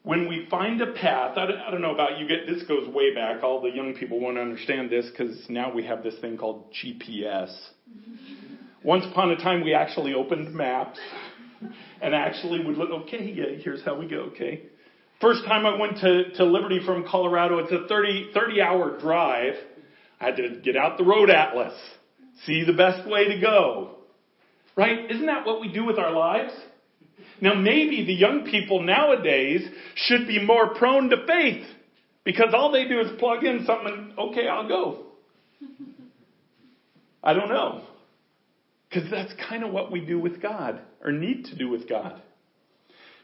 [0.03, 2.89] when we find a path, I don't, I don't know about you, get this goes
[2.89, 3.43] way back.
[3.43, 7.55] All the young people won't understand this because now we have this thing called GPS.
[8.85, 10.99] Once upon a time, we actually opened maps
[12.01, 14.63] and actually would look, okay, yeah, here's how we go, okay.
[15.21, 19.55] First time I went to, to Liberty from Colorado, it's a 30, 30 hour drive.
[20.21, 21.75] I had to get out the road atlas,
[22.47, 23.97] see the best way to go.
[24.77, 25.11] Right?
[25.11, 26.53] Isn't that what we do with our lives?
[27.41, 31.65] Now maybe the young people nowadays should be more prone to faith
[32.25, 35.07] because all they do is plug in something, okay, I'll go.
[37.23, 37.83] I don't know.
[38.89, 42.23] Because that's kind of what we do with God, or need to do with God.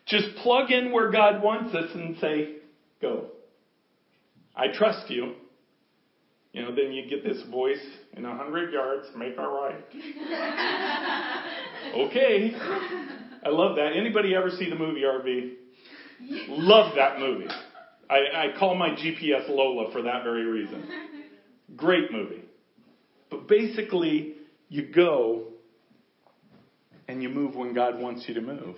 [0.06, 2.56] Just plug in where God wants us and say,
[3.00, 3.26] go.
[4.54, 5.34] I trust you.
[6.52, 7.84] You know, then you get this voice
[8.16, 9.84] in a hundred yards, make a right.
[11.96, 12.52] okay.
[13.44, 13.92] I love that.
[13.94, 15.54] Anybody ever see the movie RV?
[16.48, 17.48] Love that movie.
[18.08, 18.16] I,
[18.54, 20.88] I call my GPS Lola for that very reason.
[21.76, 22.44] Great movie.
[23.30, 24.34] But basically,
[24.68, 25.48] you go
[27.08, 28.76] and you move when God wants you to move.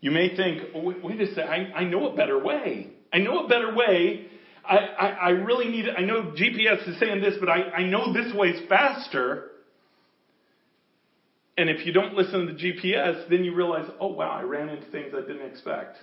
[0.00, 2.90] You may think, oh, wait, wait, a second, I, I know a better way.
[3.12, 4.26] I know a better way.
[4.64, 8.12] I, I, I really need, I know GPS is saying this, but I, I know
[8.12, 9.47] this way's faster.
[11.58, 14.68] And if you don't listen to the GPS, then you realize, oh wow, I ran
[14.68, 15.96] into things I didn't expect.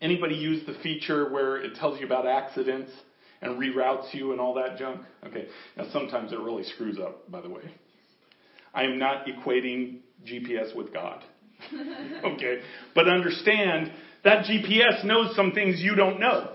[0.00, 2.92] Anybody use the feature where it tells you about accidents
[3.42, 5.00] and reroutes you and all that junk?
[5.26, 5.48] Okay.
[5.76, 7.62] Now sometimes it really screws up, by the way.
[8.72, 11.24] I am not equating GPS with God.
[12.24, 12.60] okay.
[12.94, 13.90] But understand
[14.22, 16.52] that GPS knows some things you don't know.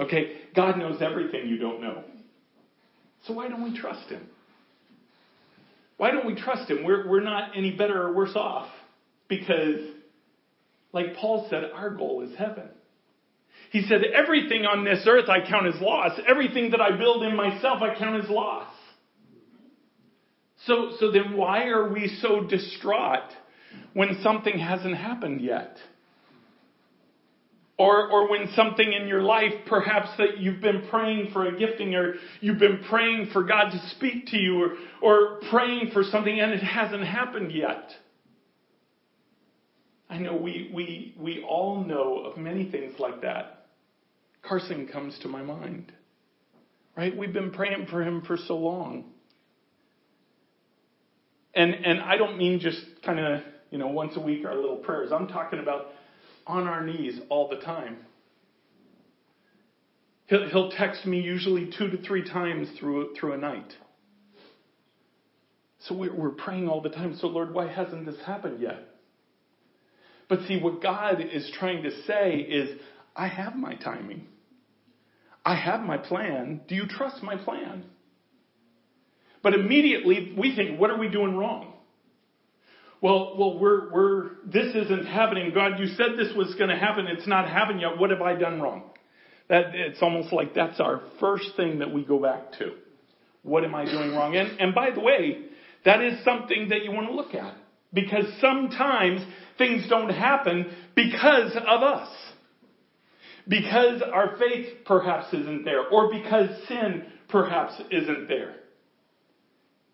[0.00, 0.38] Okay.
[0.56, 2.02] God knows everything you don't know.
[3.26, 4.26] So why don't we trust Him?
[6.02, 6.82] Why don't we trust him?
[6.82, 8.66] We're, we're not any better or worse off.
[9.28, 9.78] Because,
[10.92, 12.68] like Paul said, our goal is heaven.
[13.70, 16.18] He said, everything on this earth I count as loss.
[16.28, 18.66] Everything that I build in myself I count as loss.
[20.66, 23.30] So, so then why are we so distraught
[23.94, 25.76] when something hasn't happened yet?
[27.82, 31.96] Or, or when something in your life, perhaps that you've been praying for a gifting
[31.96, 36.38] or you've been praying for God to speak to you or, or praying for something
[36.38, 37.90] and it hasn't happened yet.
[40.08, 43.66] I know we, we, we all know of many things like that.
[44.42, 45.92] Carson comes to my mind.
[46.96, 47.16] Right?
[47.16, 49.06] We've been praying for him for so long.
[51.54, 54.76] And, and I don't mean just kind of, you know, once a week our little
[54.76, 55.10] prayers.
[55.12, 55.86] I'm talking about
[56.46, 57.98] on our knees all the time.
[60.26, 63.72] He'll, he'll text me usually two to three times through, through a night.
[65.80, 67.16] So we're, we're praying all the time.
[67.20, 68.88] So, Lord, why hasn't this happened yet?
[70.28, 72.80] But see, what God is trying to say is,
[73.14, 74.26] I have my timing.
[75.44, 76.62] I have my plan.
[76.68, 77.84] Do you trust my plan?
[79.42, 81.71] But immediately we think, what are we doing wrong?
[83.02, 85.50] Well, well, we're, we're, this isn't happening.
[85.52, 87.06] God, you said this was going to happen.
[87.08, 87.98] It's not happened yet.
[87.98, 88.84] What have I done wrong?
[89.48, 92.74] That, it's almost like that's our first thing that we go back to.
[93.42, 94.36] What am I doing wrong?
[94.36, 95.46] And, and by the way,
[95.84, 97.56] that is something that you want to look at.
[97.92, 99.20] Because sometimes
[99.58, 102.08] things don't happen because of us.
[103.48, 105.88] Because our faith perhaps isn't there.
[105.88, 108.54] Or because sin perhaps isn't there.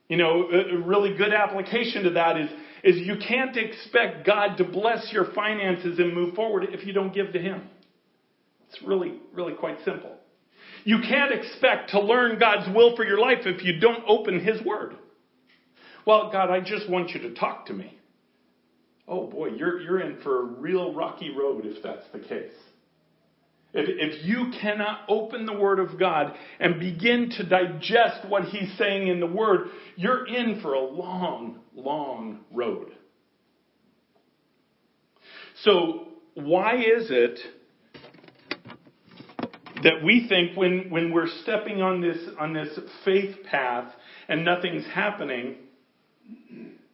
[0.08, 2.50] You know, a really good application to that is
[2.88, 7.12] is you can't expect God to bless your finances and move forward if you don't
[7.12, 7.68] give to Him.
[8.70, 10.16] It's really, really quite simple.
[10.84, 14.64] You can't expect to learn God's will for your life if you don't open His
[14.64, 14.94] Word.
[16.06, 17.98] Well, God, I just want you to talk to me.
[19.06, 22.54] Oh boy, you're, you're in for a real rocky road if that's the case.
[23.74, 28.76] If, if you cannot open the Word of God and begin to digest what He's
[28.78, 32.92] saying in the Word, you're in for a long, long road.
[35.62, 37.38] So, why is it
[39.82, 43.92] that we think when, when we're stepping on this, on this faith path
[44.28, 45.56] and nothing's happening,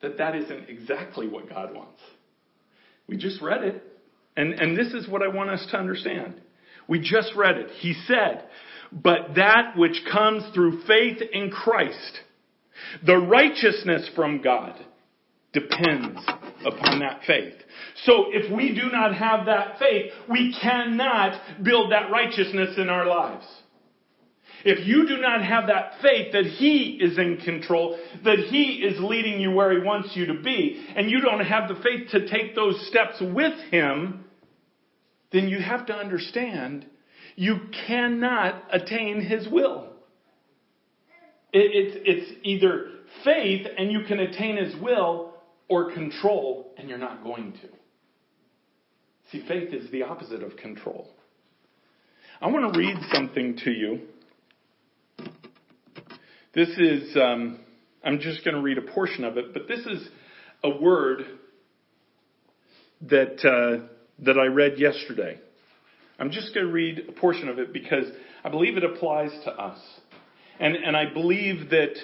[0.02, 2.00] that that isn't exactly what God wants?
[3.06, 3.82] We just read it.
[4.36, 6.40] And, and this is what I want us to understand.
[6.88, 7.70] We just read it.
[7.80, 8.44] He said,
[8.92, 12.20] but that which comes through faith in Christ,
[13.04, 14.74] the righteousness from God,
[15.52, 16.20] depends
[16.66, 17.54] upon that faith.
[18.04, 23.06] So if we do not have that faith, we cannot build that righteousness in our
[23.06, 23.46] lives.
[24.64, 28.98] if you do not have that faith that He is in control, that He is
[29.00, 32.28] leading you where He wants you to be, and you don't have the faith to
[32.28, 34.24] take those steps with Him,
[35.34, 36.86] then you have to understand
[37.36, 37.56] you
[37.86, 39.88] cannot attain His will.
[41.52, 42.86] It, it's, it's either
[43.24, 45.34] faith and you can attain His will,
[45.68, 47.68] or control and you're not going to.
[49.32, 51.08] See, faith is the opposite of control.
[52.40, 54.00] I want to read something to you.
[56.54, 57.58] This is, um,
[58.04, 60.06] I'm just going to read a portion of it, but this is
[60.62, 61.22] a word
[63.08, 65.38] that, uh, that I read yesterday.
[66.18, 68.04] I'm just going to read a portion of it because
[68.44, 69.78] I believe it applies to us.
[70.60, 71.94] And, and I believe that,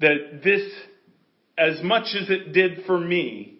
[0.00, 0.62] that this,
[1.56, 3.58] as much as it did for me,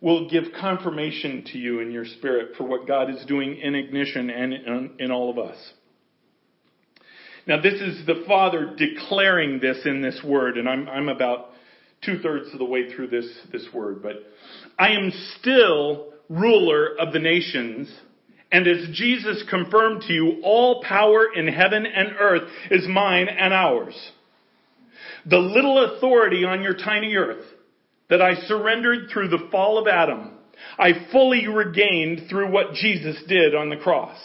[0.00, 4.30] will give confirmation to you in your spirit for what God is doing in ignition
[4.30, 5.56] and in, in all of us.
[7.46, 11.50] Now, this is the Father declaring this in this word, and I'm, I'm about
[12.04, 14.16] two thirds of the way through this, this word, but
[14.78, 17.92] I am still ruler of the nations.
[18.50, 23.52] And as Jesus confirmed to you, all power in heaven and earth is mine and
[23.52, 23.94] ours.
[25.26, 27.44] The little authority on your tiny earth
[28.08, 30.32] that I surrendered through the fall of Adam,
[30.78, 34.18] I fully regained through what Jesus did on the cross.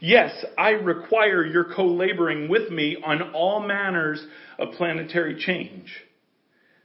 [0.00, 4.24] Yes, I require your co-laboring with me on all manners
[4.58, 5.92] of planetary change.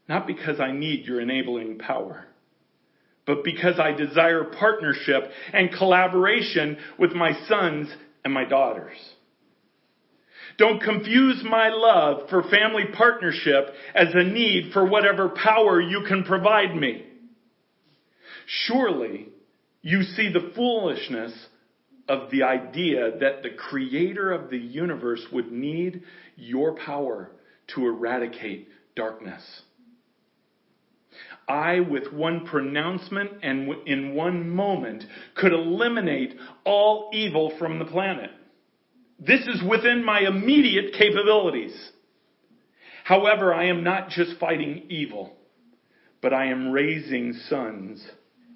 [0.10, 2.26] Not because I need your enabling power,
[3.26, 5.24] but because I desire partnership
[5.54, 7.90] and collaboration with my sons
[8.24, 8.98] and my daughters.
[10.58, 16.24] Don't confuse my love for family partnership as a need for whatever power you can
[16.24, 17.06] provide me.
[18.46, 19.28] Surely
[19.82, 21.34] you see the foolishness
[22.08, 26.04] of the idea that the creator of the universe would need
[26.36, 27.32] your power
[27.74, 29.42] to eradicate darkness.
[31.48, 35.04] I, with one pronouncement and in one moment,
[35.36, 38.32] could eliminate all evil from the planet.
[39.20, 41.74] This is within my immediate capabilities.
[43.04, 45.34] However, I am not just fighting evil,
[46.22, 48.06] but I am raising sons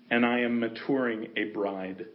[0.09, 2.07] and I am maturing a bride.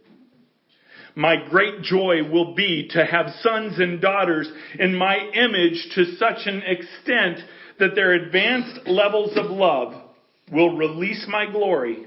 [1.15, 6.45] My great joy will be to have sons and daughters in my image to such
[6.45, 7.39] an extent
[7.79, 9.93] that their advanced levels of love
[10.51, 12.05] will release my glory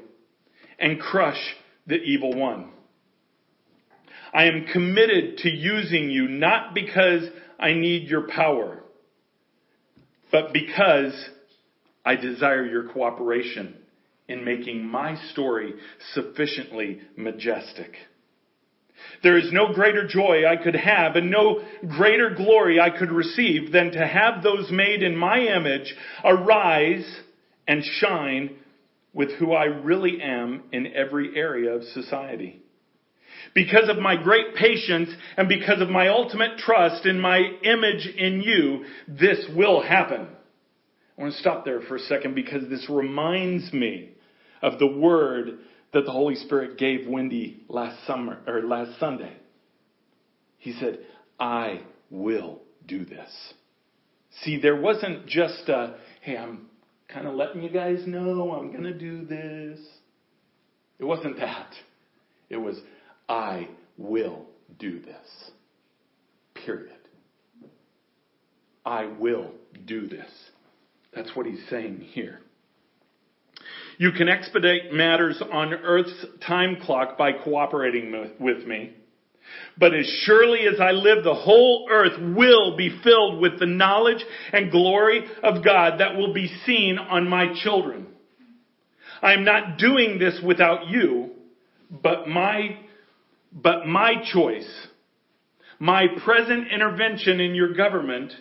[0.78, 1.41] and crush
[1.86, 2.70] the evil one.
[4.32, 7.24] I am committed to using you not because
[7.59, 8.82] I need your power,
[10.30, 11.12] but because
[12.05, 13.76] I desire your cooperation
[14.28, 15.74] in making my story
[16.12, 17.93] sufficiently majestic.
[19.22, 21.62] There is no greater joy I could have and no
[21.97, 27.20] greater glory I could receive than to have those made in my image arise
[27.69, 28.57] and shine
[29.12, 32.62] with who I really am in every area of society.
[33.55, 38.41] Because of my great patience and because of my ultimate trust in my image in
[38.41, 40.29] you, this will happen.
[41.16, 44.11] I want to stop there for a second because this reminds me
[44.62, 45.59] of the word
[45.93, 49.37] that the Holy Spirit gave Wendy last summer or last Sunday.
[50.59, 51.01] He said,
[51.39, 53.31] I will do this.
[54.43, 56.66] See, there wasn't just a, hey, I'm
[57.09, 59.80] kind of letting you guys know I'm going to do this.
[60.98, 61.72] It wasn't that.
[62.50, 62.78] It was,
[63.28, 64.44] I will
[64.78, 65.50] do this.
[66.54, 66.92] Period.
[68.84, 69.52] I will
[69.86, 70.30] do this.
[71.14, 72.40] That's what he's saying here.
[73.98, 78.92] You can expedite matters on earth's time clock by cooperating with me.
[79.76, 84.24] But as surely as I live, the whole earth will be filled with the knowledge
[84.53, 88.07] and glory of God that will be seen on my children.
[89.22, 91.30] I am not doing this without you,
[91.90, 92.78] but my
[93.51, 94.68] but my choice,
[95.78, 98.32] my present intervention in your government,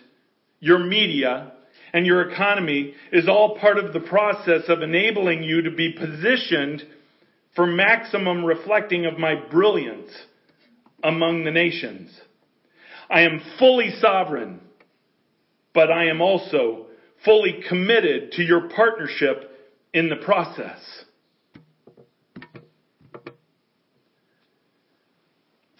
[0.60, 1.52] your media,
[1.92, 6.82] and your economy is all part of the process of enabling you to be positioned
[7.54, 10.10] for maximum reflecting of my brilliance
[11.02, 12.10] among the nations.
[13.10, 14.60] I am fully sovereign,
[15.72, 16.86] but I am also
[17.24, 19.50] fully committed to your partnership
[19.92, 20.78] in the process.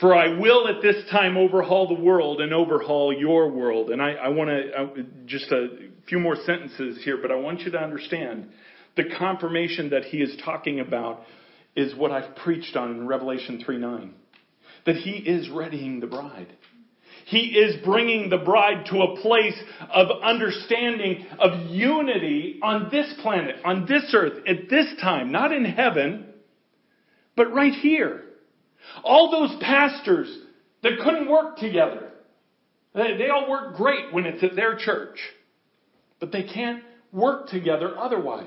[0.00, 3.90] For I will at this time overhaul the world and overhaul your world.
[3.90, 7.72] And I, I want to, just a few more sentences here, but I want you
[7.72, 8.48] to understand
[8.96, 11.22] the confirmation that he is talking about
[11.74, 14.14] is what I've preached on in Revelation 3 9.
[14.88, 16.48] That he is readying the bride.
[17.26, 19.60] He is bringing the bride to a place
[19.92, 25.66] of understanding, of unity on this planet, on this earth, at this time, not in
[25.66, 26.28] heaven,
[27.36, 28.22] but right here.
[29.04, 30.34] All those pastors
[30.82, 32.08] that couldn't work together,
[32.94, 35.18] they, they all work great when it's at their church,
[36.18, 36.82] but they can't
[37.12, 38.46] work together otherwise.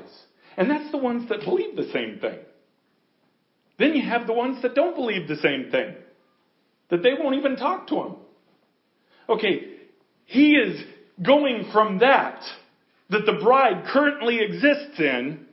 [0.58, 2.40] And that's the ones that believe the same thing.
[3.78, 5.94] Then you have the ones that don't believe the same thing,
[6.92, 8.16] that they won't even talk to him.
[9.28, 9.62] Okay,
[10.26, 10.84] he is
[11.26, 12.42] going from that,
[13.10, 15.46] that the bride currently exists in,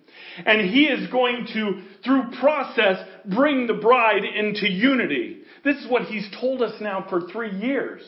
[0.44, 5.38] and he is going to, through process, bring the bride into unity.
[5.64, 8.02] This is what he's told us now for three years.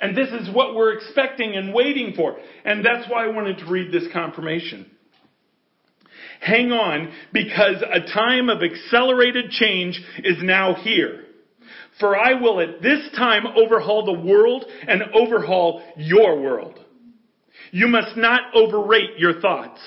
[0.00, 2.36] And this is what we're expecting and waiting for.
[2.64, 4.90] And that's why I wanted to read this confirmation.
[6.40, 11.25] Hang on because a time of accelerated change is now here.
[11.98, 16.78] For I will at this time overhaul the world and overhaul your world.
[17.70, 19.80] You must not overrate your thoughts,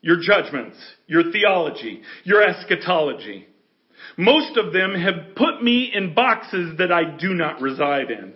[0.00, 3.46] your judgments, your theology, your eschatology.
[4.16, 8.32] Most of them have put me in boxes that I do not reside in.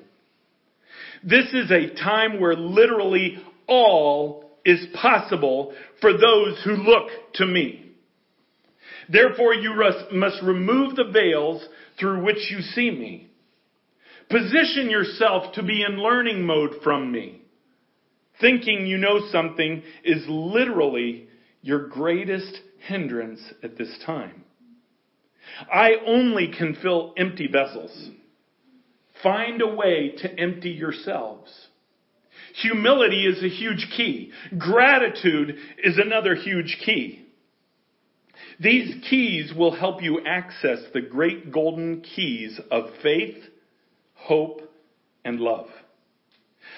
[1.23, 7.93] This is a time where literally all is possible for those who look to me.
[9.09, 9.75] Therefore you
[10.13, 11.67] must remove the veils
[12.01, 13.31] through which you see me.
[14.31, 17.43] Position yourself to be in learning mode from me.
[18.41, 21.29] Thinking you know something is literally
[21.63, 24.45] your greatest hindrance at this time.
[25.71, 28.11] I only can fill empty vessels.
[29.23, 31.51] Find a way to empty yourselves.
[32.63, 34.33] Humility is a huge key.
[34.57, 37.20] Gratitude is another huge key.
[38.61, 43.37] These keys will help you access the great golden keys of faith,
[44.15, 44.61] hope,
[45.25, 45.69] and love.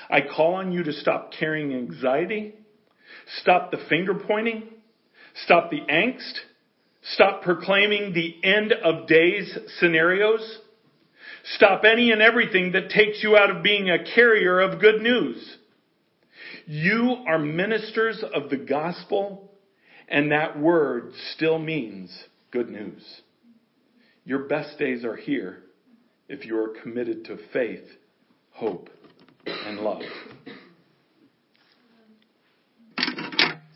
[0.08, 2.54] I call on you to stop carrying anxiety,
[3.40, 4.64] stop the finger pointing,
[5.44, 6.34] stop the angst,
[7.14, 10.58] stop proclaiming the end of days scenarios,
[11.44, 15.56] Stop any and everything that takes you out of being a carrier of good news.
[16.66, 19.50] You are ministers of the gospel,
[20.12, 22.10] and that word still means
[22.52, 23.02] good news.
[24.24, 25.64] Your best days are here
[26.28, 27.84] if you are committed to faith,
[28.52, 28.88] hope,
[29.46, 30.02] and love.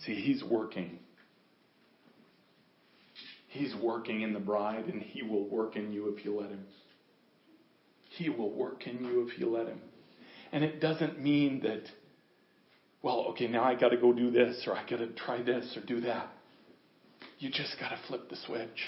[0.05, 1.01] See, he's working.
[3.49, 6.64] He's working in the bride, and he will work in you if you let him.
[8.16, 9.80] He will work in you if you let Him.
[10.53, 11.82] And it doesn't mean that,
[13.07, 15.76] well, okay, now I got to go do this or I got to try this
[15.76, 16.28] or do that.
[17.38, 18.80] You just got to flip the switch.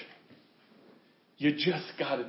[1.36, 2.26] You just got to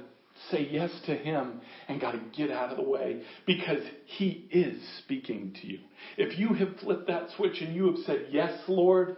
[0.51, 4.79] say yes to Him and got to get out of the way because He is
[5.03, 5.79] speaking to you.
[6.15, 9.17] If you have flipped that switch and you have said, Yes, Lord,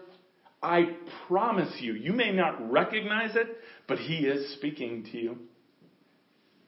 [0.64, 0.96] I
[1.28, 3.50] promise you, you may not recognize it,
[3.86, 5.38] but He is speaking to you.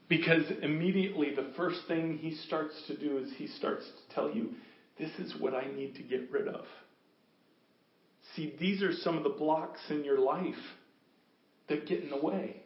[0.09, 4.49] Because immediately the first thing he starts to do is he starts to tell you,
[4.97, 6.65] this is what I need to get rid of.
[8.35, 10.55] See, these are some of the blocks in your life
[11.69, 12.57] that get in the way.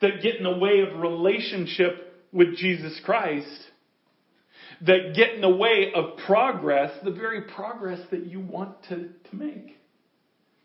[0.00, 3.46] That get in the way of relationship with Jesus Christ.
[4.86, 9.36] That get in the way of progress, the very progress that you want to, to
[9.36, 9.76] make.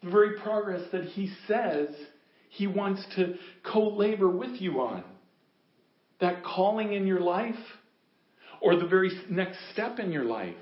[0.03, 1.89] The very progress that he says
[2.49, 5.03] he wants to co-labor with you on
[6.20, 7.55] that calling in your life
[8.62, 10.55] or the very next step in your life.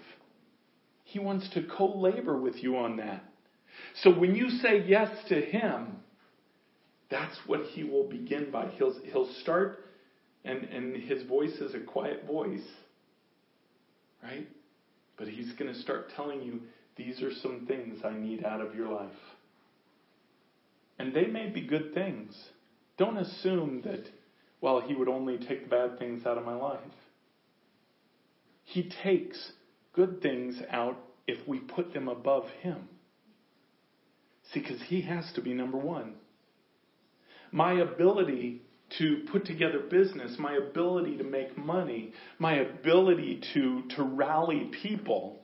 [1.03, 3.23] He wants to co labor with you on that.
[4.01, 5.97] So when you say yes to Him,
[7.09, 8.67] that's what He will begin by.
[8.77, 9.79] He'll, he'll start,
[10.43, 12.65] and, and His voice is a quiet voice,
[14.21, 14.47] right?
[15.17, 16.61] But He's going to start telling you,
[16.97, 19.09] these are some things I need out of your life.
[20.99, 22.35] And they may be good things.
[22.97, 24.03] Don't assume that
[24.61, 26.79] well, he would only take the bad things out of my life.
[28.67, 29.53] He takes
[29.93, 32.89] good things out if we put them above him.
[34.51, 36.15] See, because he has to be number one.
[37.53, 38.61] My ability
[38.97, 45.39] to put together business, my ability to make money, my ability to, to rally people,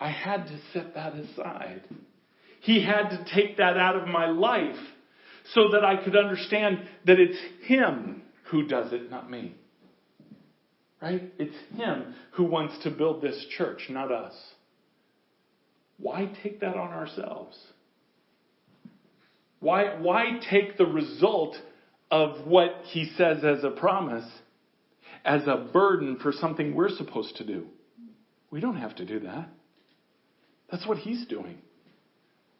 [0.00, 1.82] I had to set that aside.
[2.62, 4.78] He had to take that out of my life
[5.54, 9.54] so that I could understand that it's Him who does it, not me.
[11.02, 11.32] Right?
[11.38, 14.34] It's Him who wants to build this church, not us.
[15.98, 17.58] Why take that on ourselves?
[19.58, 21.56] Why, why take the result
[22.10, 24.24] of what He says as a promise
[25.24, 27.66] as a burden for something we're supposed to do.
[28.50, 29.48] We don't have to do that.
[30.70, 31.58] That's what He's doing.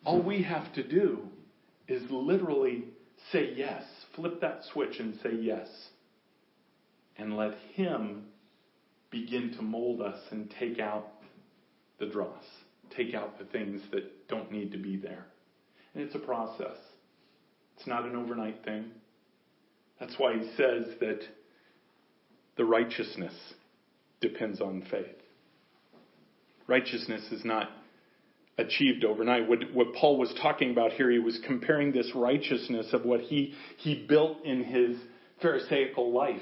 [0.05, 1.21] All we have to do
[1.89, 2.85] is literally
[3.31, 3.83] say yes.
[4.17, 5.69] Flip that switch and say yes.
[7.17, 8.27] And let Him
[9.13, 11.07] begin to mold us and take out
[12.01, 12.43] the dross,
[12.97, 15.27] take out the things that don't need to be there.
[15.95, 16.77] And it's a process.
[17.77, 18.87] It's not an overnight thing.
[20.01, 21.21] That's why he says that
[22.57, 23.35] the righteousness
[24.21, 25.07] depends on faith.
[26.67, 27.71] Righteousness is not
[28.59, 29.49] achieved overnight.
[29.49, 33.55] What, what Paul was talking about here, he was comparing this righteousness of what he,
[33.79, 34.97] he built in his
[35.41, 36.41] Pharisaical life.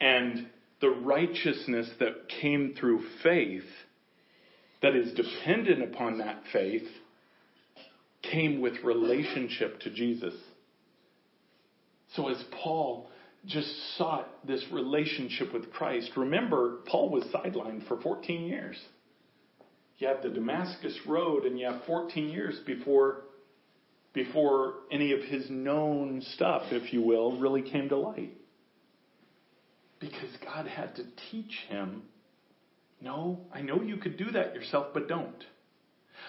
[0.00, 0.48] And
[0.80, 3.68] the righteousness that came through faith,
[4.82, 6.88] that is dependent upon that faith,
[8.22, 10.34] came with relationship to Jesus.
[12.14, 13.10] So as Paul
[13.46, 18.76] just sought this relationship with Christ, remember, Paul was sidelined for 14 years.
[19.98, 23.24] You have the Damascus Road, and you have 14 years before,
[24.14, 28.32] before any of his known stuff, if you will, really came to light.
[30.00, 32.02] Because God had to teach him
[33.00, 35.44] no, I know you could do that yourself, but don't.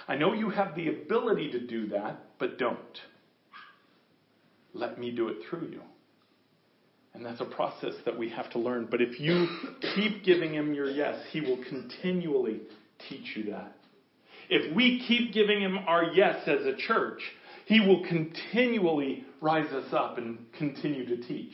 [0.07, 2.77] I know you have the ability to do that, but don't.
[4.73, 5.81] Let me do it through you.
[7.13, 8.87] And that's a process that we have to learn.
[8.89, 9.47] But if you
[9.95, 12.61] keep giving him your yes, he will continually
[13.09, 13.75] teach you that.
[14.49, 17.21] If we keep giving him our yes as a church,
[17.65, 21.53] he will continually rise us up and continue to teach.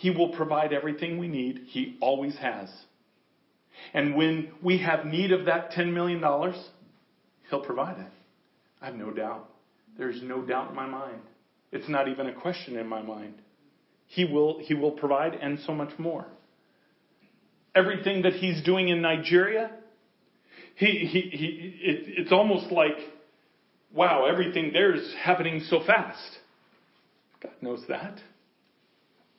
[0.00, 1.60] He will provide everything we need.
[1.66, 2.70] He always has.
[3.92, 6.24] And when we have need of that $10 million,
[7.50, 8.06] He'll provide it.
[8.80, 9.50] I have no doubt.
[9.98, 11.20] There's no doubt in my mind.
[11.70, 13.34] It's not even a question in my mind.
[14.06, 16.24] He will, he will provide and so much more.
[17.74, 19.70] Everything that he's doing in Nigeria,
[20.76, 21.46] he, he, he,
[21.82, 22.96] it, it's almost like,
[23.92, 26.38] wow, everything there is happening so fast.
[27.42, 28.18] God knows that.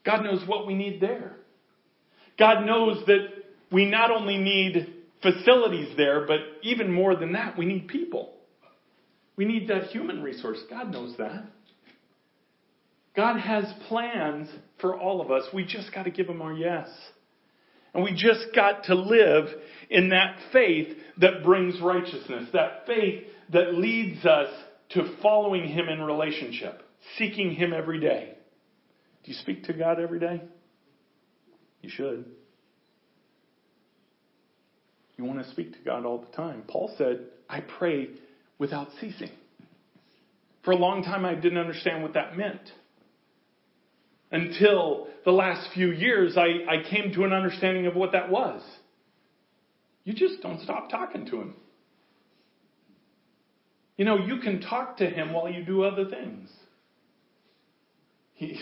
[0.05, 1.35] God knows what we need there.
[2.39, 3.27] God knows that
[3.71, 8.33] we not only need facilities there, but even more than that, we need people.
[9.35, 10.59] We need that human resource.
[10.69, 11.45] God knows that.
[13.15, 14.49] God has plans
[14.79, 15.43] for all of us.
[15.53, 16.89] We just got to give Him our yes.
[17.93, 19.47] And we just got to live
[19.89, 24.49] in that faith that brings righteousness, that faith that leads us
[24.91, 26.81] to following Him in relationship,
[27.17, 28.35] seeking Him every day.
[29.23, 30.41] Do you speak to God every day?
[31.81, 32.25] You should.
[35.17, 36.63] You want to speak to God all the time.
[36.67, 38.09] Paul said, I pray
[38.57, 39.31] without ceasing.
[40.63, 42.61] For a long time, I didn't understand what that meant.
[44.31, 48.63] Until the last few years, I, I came to an understanding of what that was.
[50.03, 51.55] You just don't stop talking to Him.
[53.97, 56.49] You know, you can talk to Him while you do other things.
[58.41, 58.53] He,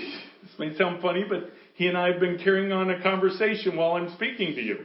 [0.44, 3.94] this may sound funny, but He and I have been carrying on a conversation while
[3.94, 4.80] I'm speaking to you.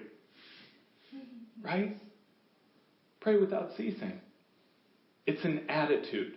[1.65, 1.97] Right?
[3.21, 4.21] Pray without ceasing.
[5.27, 6.35] It's an attitude.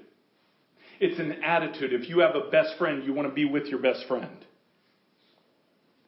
[0.99, 1.93] It's an attitude.
[1.93, 4.43] If you have a best friend, you want to be with your best friend.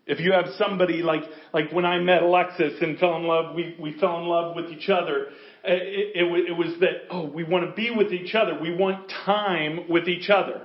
[0.08, 1.22] If you have somebody like,
[1.54, 4.72] like when I met Alexis and fell in love, we, we fell in love with
[4.72, 5.28] each other.
[5.64, 8.58] It, it, it was that, oh, we want to be with each other.
[8.60, 10.64] We want time with each other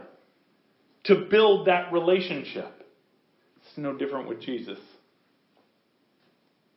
[1.05, 2.85] to build that relationship.
[3.57, 4.79] It's no different with Jesus.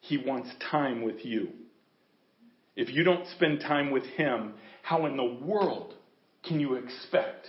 [0.02, 1.50] He wants time with you.
[2.76, 4.54] If you don't spend time with Him,
[4.84, 5.96] how in the world
[6.48, 7.48] can you expect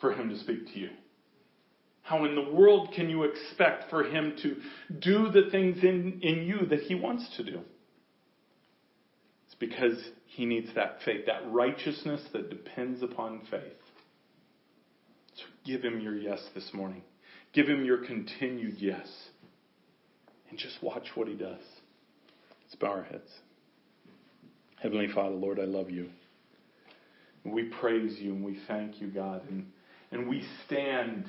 [0.00, 0.90] for Him to speak to you?
[2.02, 4.56] How in the world can you expect for Him to
[5.00, 7.60] do the things in, in you that He wants to do?
[9.46, 13.72] It's because He needs that faith, that righteousness that depends upon faith.
[15.66, 17.02] Give Him your yes this morning.
[17.52, 19.06] Give Him your continued yes.
[20.48, 21.60] And just watch what He does.
[22.62, 23.28] Let's bow our heads.
[24.80, 26.10] Heavenly Father, Lord, I love you.
[27.44, 29.42] We praise you and we thank you, God.
[29.48, 29.66] And,
[30.12, 31.24] and we stand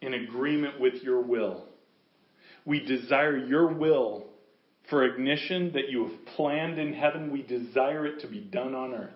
[0.00, 1.64] in agreement with your will.
[2.64, 4.26] We desire your will
[4.88, 7.30] for ignition that you have planned in heaven.
[7.30, 9.12] We desire it to be done on earth.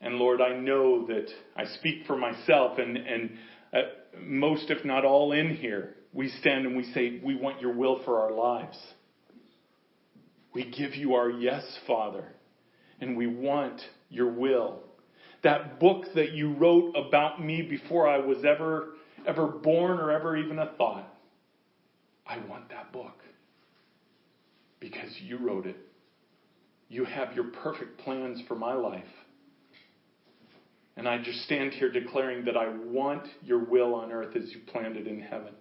[0.00, 1.26] And Lord, I know that
[1.56, 3.30] I speak for myself and, and
[3.72, 3.78] uh,
[4.20, 5.94] most, if not all, in here.
[6.12, 8.78] We stand and we say, We want your will for our lives.
[10.52, 12.24] We give you our yes, Father,
[13.00, 14.80] and we want your will.
[15.44, 18.94] That book that you wrote about me before I was ever
[19.26, 21.06] ever born or ever even a thought.
[22.26, 23.22] I want that book
[24.78, 25.76] because you wrote it.
[26.88, 29.04] You have your perfect plans for my life.
[31.00, 34.60] And I just stand here declaring that I want your will on earth as you
[34.70, 35.54] planned it in heaven.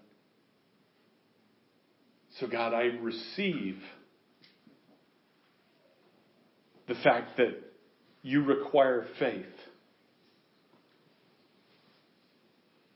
[2.42, 3.78] So, God, I receive
[6.90, 7.54] the fact that
[8.22, 9.46] you require faith.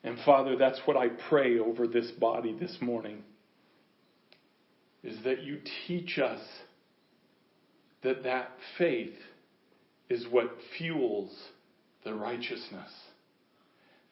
[0.03, 3.23] And Father, that's what I pray over this body this morning.
[5.01, 6.41] Is that you teach us
[8.03, 9.15] that that faith
[10.09, 11.33] is what fuels
[12.03, 12.91] the righteousness.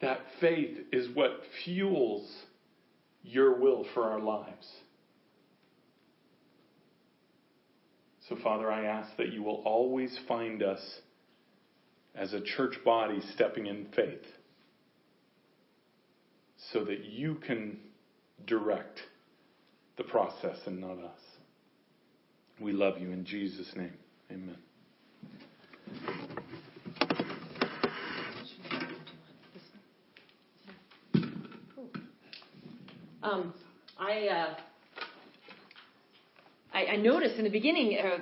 [0.00, 2.28] That faith is what fuels
[3.22, 4.66] your will for our lives.
[8.28, 10.80] So, Father, I ask that you will always find us
[12.14, 14.24] as a church body stepping in faith
[16.72, 17.78] so that you can
[18.46, 19.00] direct
[19.96, 21.20] the process and not us.
[22.60, 23.94] We love you in Jesus' name.
[24.30, 24.56] Amen.
[33.22, 33.54] Um,
[34.00, 34.54] I, uh,
[36.74, 38.18] I, I noticed in the beginning uh,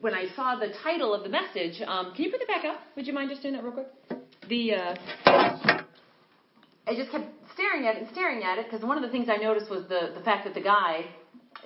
[0.00, 1.82] when I saw the title of the message.
[1.84, 2.78] Um, can you put it back up?
[2.94, 3.88] Would you mind just doing that real quick?
[4.48, 4.94] The uh,
[6.86, 7.24] I just kept
[7.54, 9.82] staring at it and staring at it because one of the things I noticed was
[9.88, 11.06] the the fact that the guy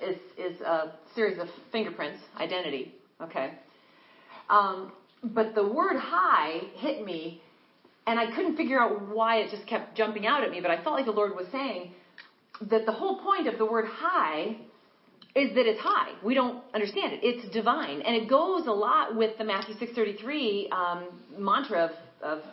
[0.01, 2.95] is is a series of fingerprints, identity.
[3.21, 3.51] Okay.
[4.49, 4.91] Um,
[5.23, 7.43] but the word high hit me,
[8.07, 10.61] and I couldn't figure out why it just kept jumping out at me.
[10.61, 11.93] But I felt like the Lord was saying
[12.69, 14.55] that the whole point of the word high
[15.35, 16.11] is that it's high.
[16.23, 17.19] We don't understand it.
[17.23, 21.07] It's divine, and it goes a lot with the Matthew 6:33 um,
[21.37, 21.91] mantra of,
[22.21, 22.43] of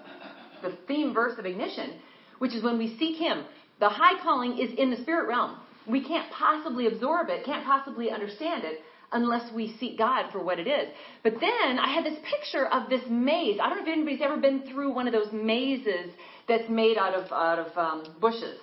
[0.63, 1.99] the theme verse of ignition,
[2.39, 3.45] which is when we seek Him.
[3.81, 5.59] The high calling is in the spirit realm.
[5.87, 8.81] We can't possibly absorb it, can't possibly understand it
[9.11, 10.89] unless we seek God for what it is.
[11.23, 13.59] But then I had this picture of this maze.
[13.61, 16.13] I don't know if anybody's ever been through one of those mazes
[16.47, 18.59] that's made out of out of um, bushes.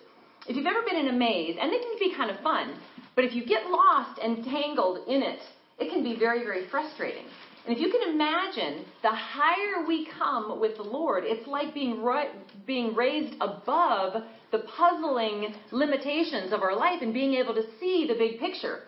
[0.47, 2.75] If you've ever been in a maze, and they can be kind of fun,
[3.15, 5.39] but if you get lost and tangled in it,
[5.79, 7.25] it can be very, very frustrating.
[7.65, 12.03] And if you can imagine, the higher we come with the Lord, it's like being,
[12.03, 12.29] right,
[12.67, 14.21] being raised above
[14.51, 18.81] the puzzling limitations of our life and being able to see the big picture,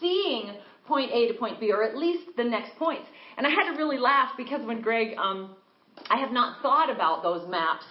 [0.00, 0.54] seeing
[0.86, 3.06] point A to point B, or at least the next points.
[3.36, 5.54] And I had to really laugh because when Greg, um,
[6.10, 7.84] I have not thought about those maps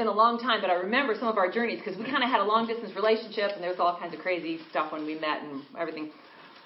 [0.00, 2.30] in a long time, but I remember some of our journeys because we kind of
[2.30, 5.14] had a long distance relationship and there was all kinds of crazy stuff when we
[5.14, 6.10] met and everything.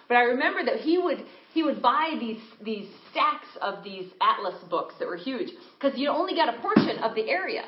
[0.09, 4.63] But I remember that he would he would buy these these stacks of these atlas
[4.71, 7.65] books that were huge because you only got a portion of the area.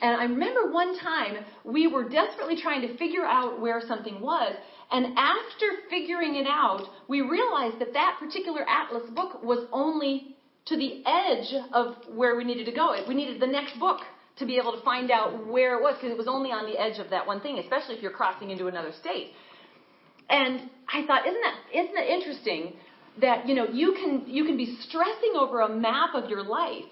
[0.00, 4.54] And I remember one time we were desperately trying to figure out where something was,
[4.90, 10.36] and after figuring it out, we realized that that particular atlas book was only
[10.66, 12.96] to the edge of where we needed to go.
[13.06, 14.00] We needed the next book
[14.38, 16.78] to be able to find out where it was because it was only on the
[16.80, 19.32] edge of that one thing, especially if you're crossing into another state.
[20.30, 22.72] And I thought, isn't that isn't that interesting
[23.20, 26.90] that you know you can you can be stressing over a map of your life,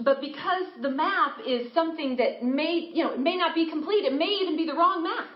[0.00, 4.04] but because the map is something that may you know it may not be complete,
[4.04, 5.28] it may even be the wrong map.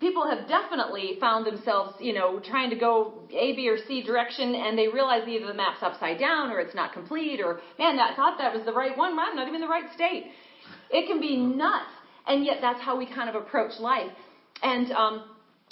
[0.00, 4.54] People have definitely found themselves, you know, trying to go A, B, or C direction,
[4.54, 8.14] and they realize either the map's upside down or it's not complete, or man, I
[8.14, 10.30] thought that was the right one, I'm not even in the right state.
[10.90, 11.90] It can be nuts,
[12.26, 14.10] and yet that's how we kind of approach life.
[14.62, 15.24] And um,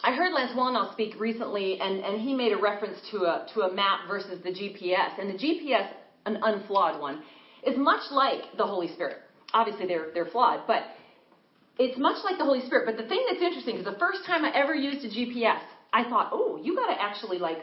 [0.02, 3.62] I heard Lance Wallnau speak recently, and, and he made a reference to a, to
[3.62, 5.18] a map versus the GPS.
[5.18, 5.88] And the GPS,
[6.26, 7.22] an unflawed one,
[7.66, 9.18] is much like the Holy Spirit.
[9.52, 10.82] Obviously, they're, they're flawed, but
[11.78, 12.86] it's much like the Holy Spirit.
[12.86, 15.60] But the thing that's interesting is the first time I ever used a GPS,
[15.92, 17.58] I thought, oh, you got to actually like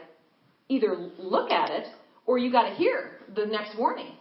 [0.68, 1.86] either look at it
[2.26, 4.12] or you got to hear the next warning.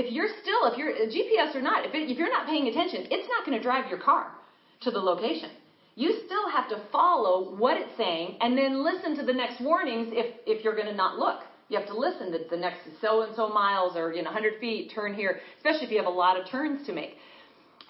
[0.00, 3.06] If you're still, if you're GPS or not, if, it, if you're not paying attention,
[3.10, 4.32] it's not going to drive your car
[4.80, 5.50] to the location.
[5.94, 10.08] You still have to follow what it's saying and then listen to the next warnings
[10.12, 11.40] if, if you're going to not look.
[11.68, 14.58] You have to listen that the next so and so miles or you know 100
[14.58, 17.16] feet turn here, especially if you have a lot of turns to make.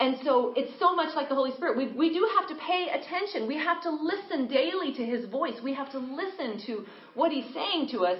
[0.00, 1.76] And so it's so much like the Holy Spirit.
[1.76, 3.46] We, we do have to pay attention.
[3.46, 5.54] We have to listen daily to His voice.
[5.62, 8.18] We have to listen to what He's saying to us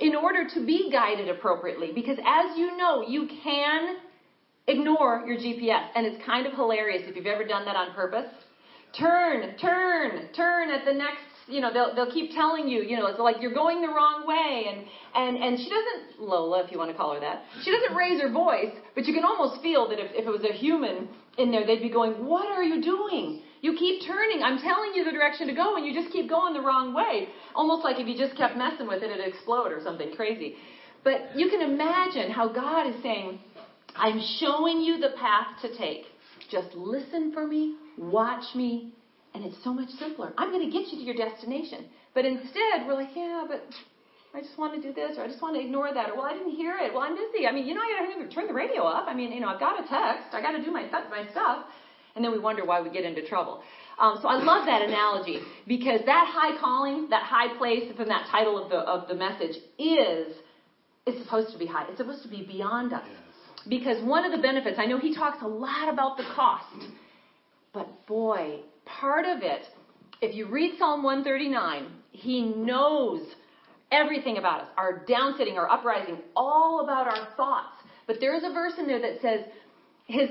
[0.00, 1.92] in order to be guided appropriately.
[1.94, 3.96] Because as you know, you can
[4.66, 5.88] ignore your GPS.
[5.94, 8.30] And it's kind of hilarious if you've ever done that on purpose.
[8.98, 13.06] Turn, turn, turn at the next, you know, they'll, they'll keep telling you, you know,
[13.06, 14.66] it's like you're going the wrong way.
[14.72, 17.94] And, and, and she doesn't, Lola, if you want to call her that, she doesn't
[17.94, 21.08] raise her voice, but you can almost feel that if, if it was a human
[21.36, 23.42] in there, they'd be going, what are you doing?
[23.62, 24.42] You keep turning.
[24.42, 27.28] I'm telling you the direction to go, and you just keep going the wrong way.
[27.54, 30.56] Almost like if you just kept messing with it, it'd explode or something crazy.
[31.04, 33.38] But you can imagine how God is saying,
[33.94, 36.04] I'm showing you the path to take.
[36.50, 38.92] Just listen for me, watch me,
[39.34, 40.32] and it's so much simpler.
[40.38, 41.86] I'm going to get you to your destination.
[42.14, 43.62] But instead, we're like, yeah, but
[44.34, 46.26] I just want to do this, or I just want to ignore that, or well,
[46.26, 46.92] I didn't hear it.
[46.92, 47.46] Well, I'm busy.
[47.46, 49.06] I mean, you know, I got to turn the radio up.
[49.08, 50.34] I mean, you know, I've got a text.
[50.34, 51.66] I got to do my my stuff,
[52.16, 53.62] and then we wonder why we get into trouble.
[53.98, 58.26] Um, so I love that analogy because that high calling, that high place from that
[58.30, 60.34] title of the of the message is
[61.06, 61.86] is supposed to be high.
[61.88, 63.04] It's supposed to be beyond us.
[63.06, 63.20] Yes.
[63.68, 66.88] Because one of the benefits, I know he talks a lot about the cost,
[67.72, 69.62] but boy, part of it,
[70.20, 73.22] if you read Psalm 139, he knows
[73.92, 77.76] everything about us our downsitting, our uprising, all about our thoughts.
[78.06, 79.40] But there is a verse in there that says,
[80.06, 80.30] his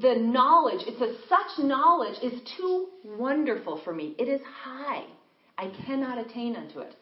[0.00, 5.04] the knowledge it says such knowledge is too wonderful for me it is high
[5.58, 6.94] i cannot attain unto it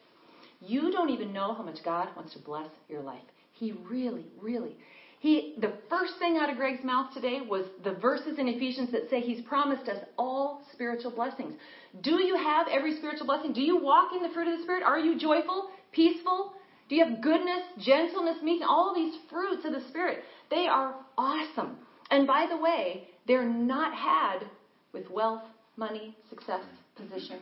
[0.61, 3.21] you don't even know how much god wants to bless your life
[3.51, 4.75] he really really
[5.23, 9.09] he, the first thing out of Greg's mouth today was the verses in Ephesians that
[9.09, 11.53] say he's promised us all spiritual blessings.
[12.01, 13.53] Do you have every spiritual blessing?
[13.53, 14.83] Do you walk in the fruit of the Spirit?
[14.83, 16.51] Are you joyful, peaceful?
[16.89, 18.67] Do you have goodness, gentleness, meekness?
[18.69, 20.25] All these fruits of the Spirit.
[20.49, 21.77] They are awesome.
[22.13, 24.47] And by the way, they're not had
[24.93, 25.43] with wealth,
[25.77, 26.63] money, success,
[26.95, 27.39] position,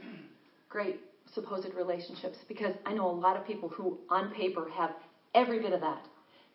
[0.70, 1.00] great
[1.34, 2.38] supposed relationships.
[2.48, 4.92] Because I know a lot of people who, on paper, have
[5.36, 6.06] every bit of that.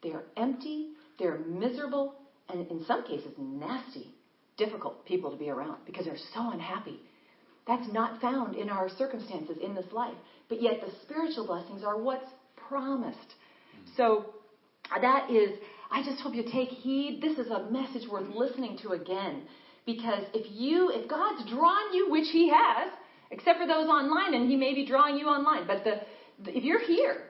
[0.03, 2.15] They are empty they're miserable
[2.49, 4.15] and, in some cases, nasty,
[4.57, 7.01] difficult people to be around because they're so unhappy.
[7.67, 10.15] That's not found in our circumstances in this life.
[10.49, 12.31] But yet, the spiritual blessings are what's
[12.69, 13.35] promised.
[13.97, 14.27] So,
[15.01, 15.59] that is,
[15.91, 17.21] I just hope you take heed.
[17.23, 19.43] This is a message worth listening to again.
[19.85, 22.91] Because if you, if God's drawn you, which He has,
[23.31, 26.01] except for those online, and He may be drawing you online, but the,
[26.45, 27.23] the if you're here,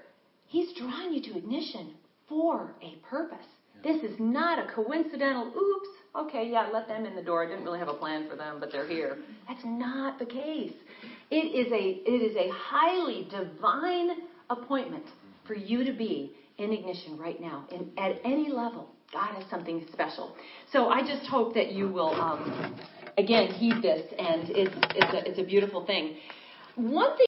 [0.46, 1.94] He's drawing you to ignition
[2.28, 3.46] for a purpose.
[3.82, 7.44] This is not a coincidental, oops, okay, yeah, let them in the door.
[7.44, 9.18] I didn't really have a plan for them, but they're here.
[9.46, 10.72] That's not the case.
[11.30, 14.10] It is a, it is a highly divine
[14.48, 15.04] appointment
[15.46, 18.90] for you to be in ignition right now, in, at any level.
[19.12, 20.34] God has something special.
[20.72, 22.78] So I just hope that you will, um,
[23.18, 26.16] again, heed this, and it's, it's, a, it's a beautiful thing.
[26.74, 27.24] One thing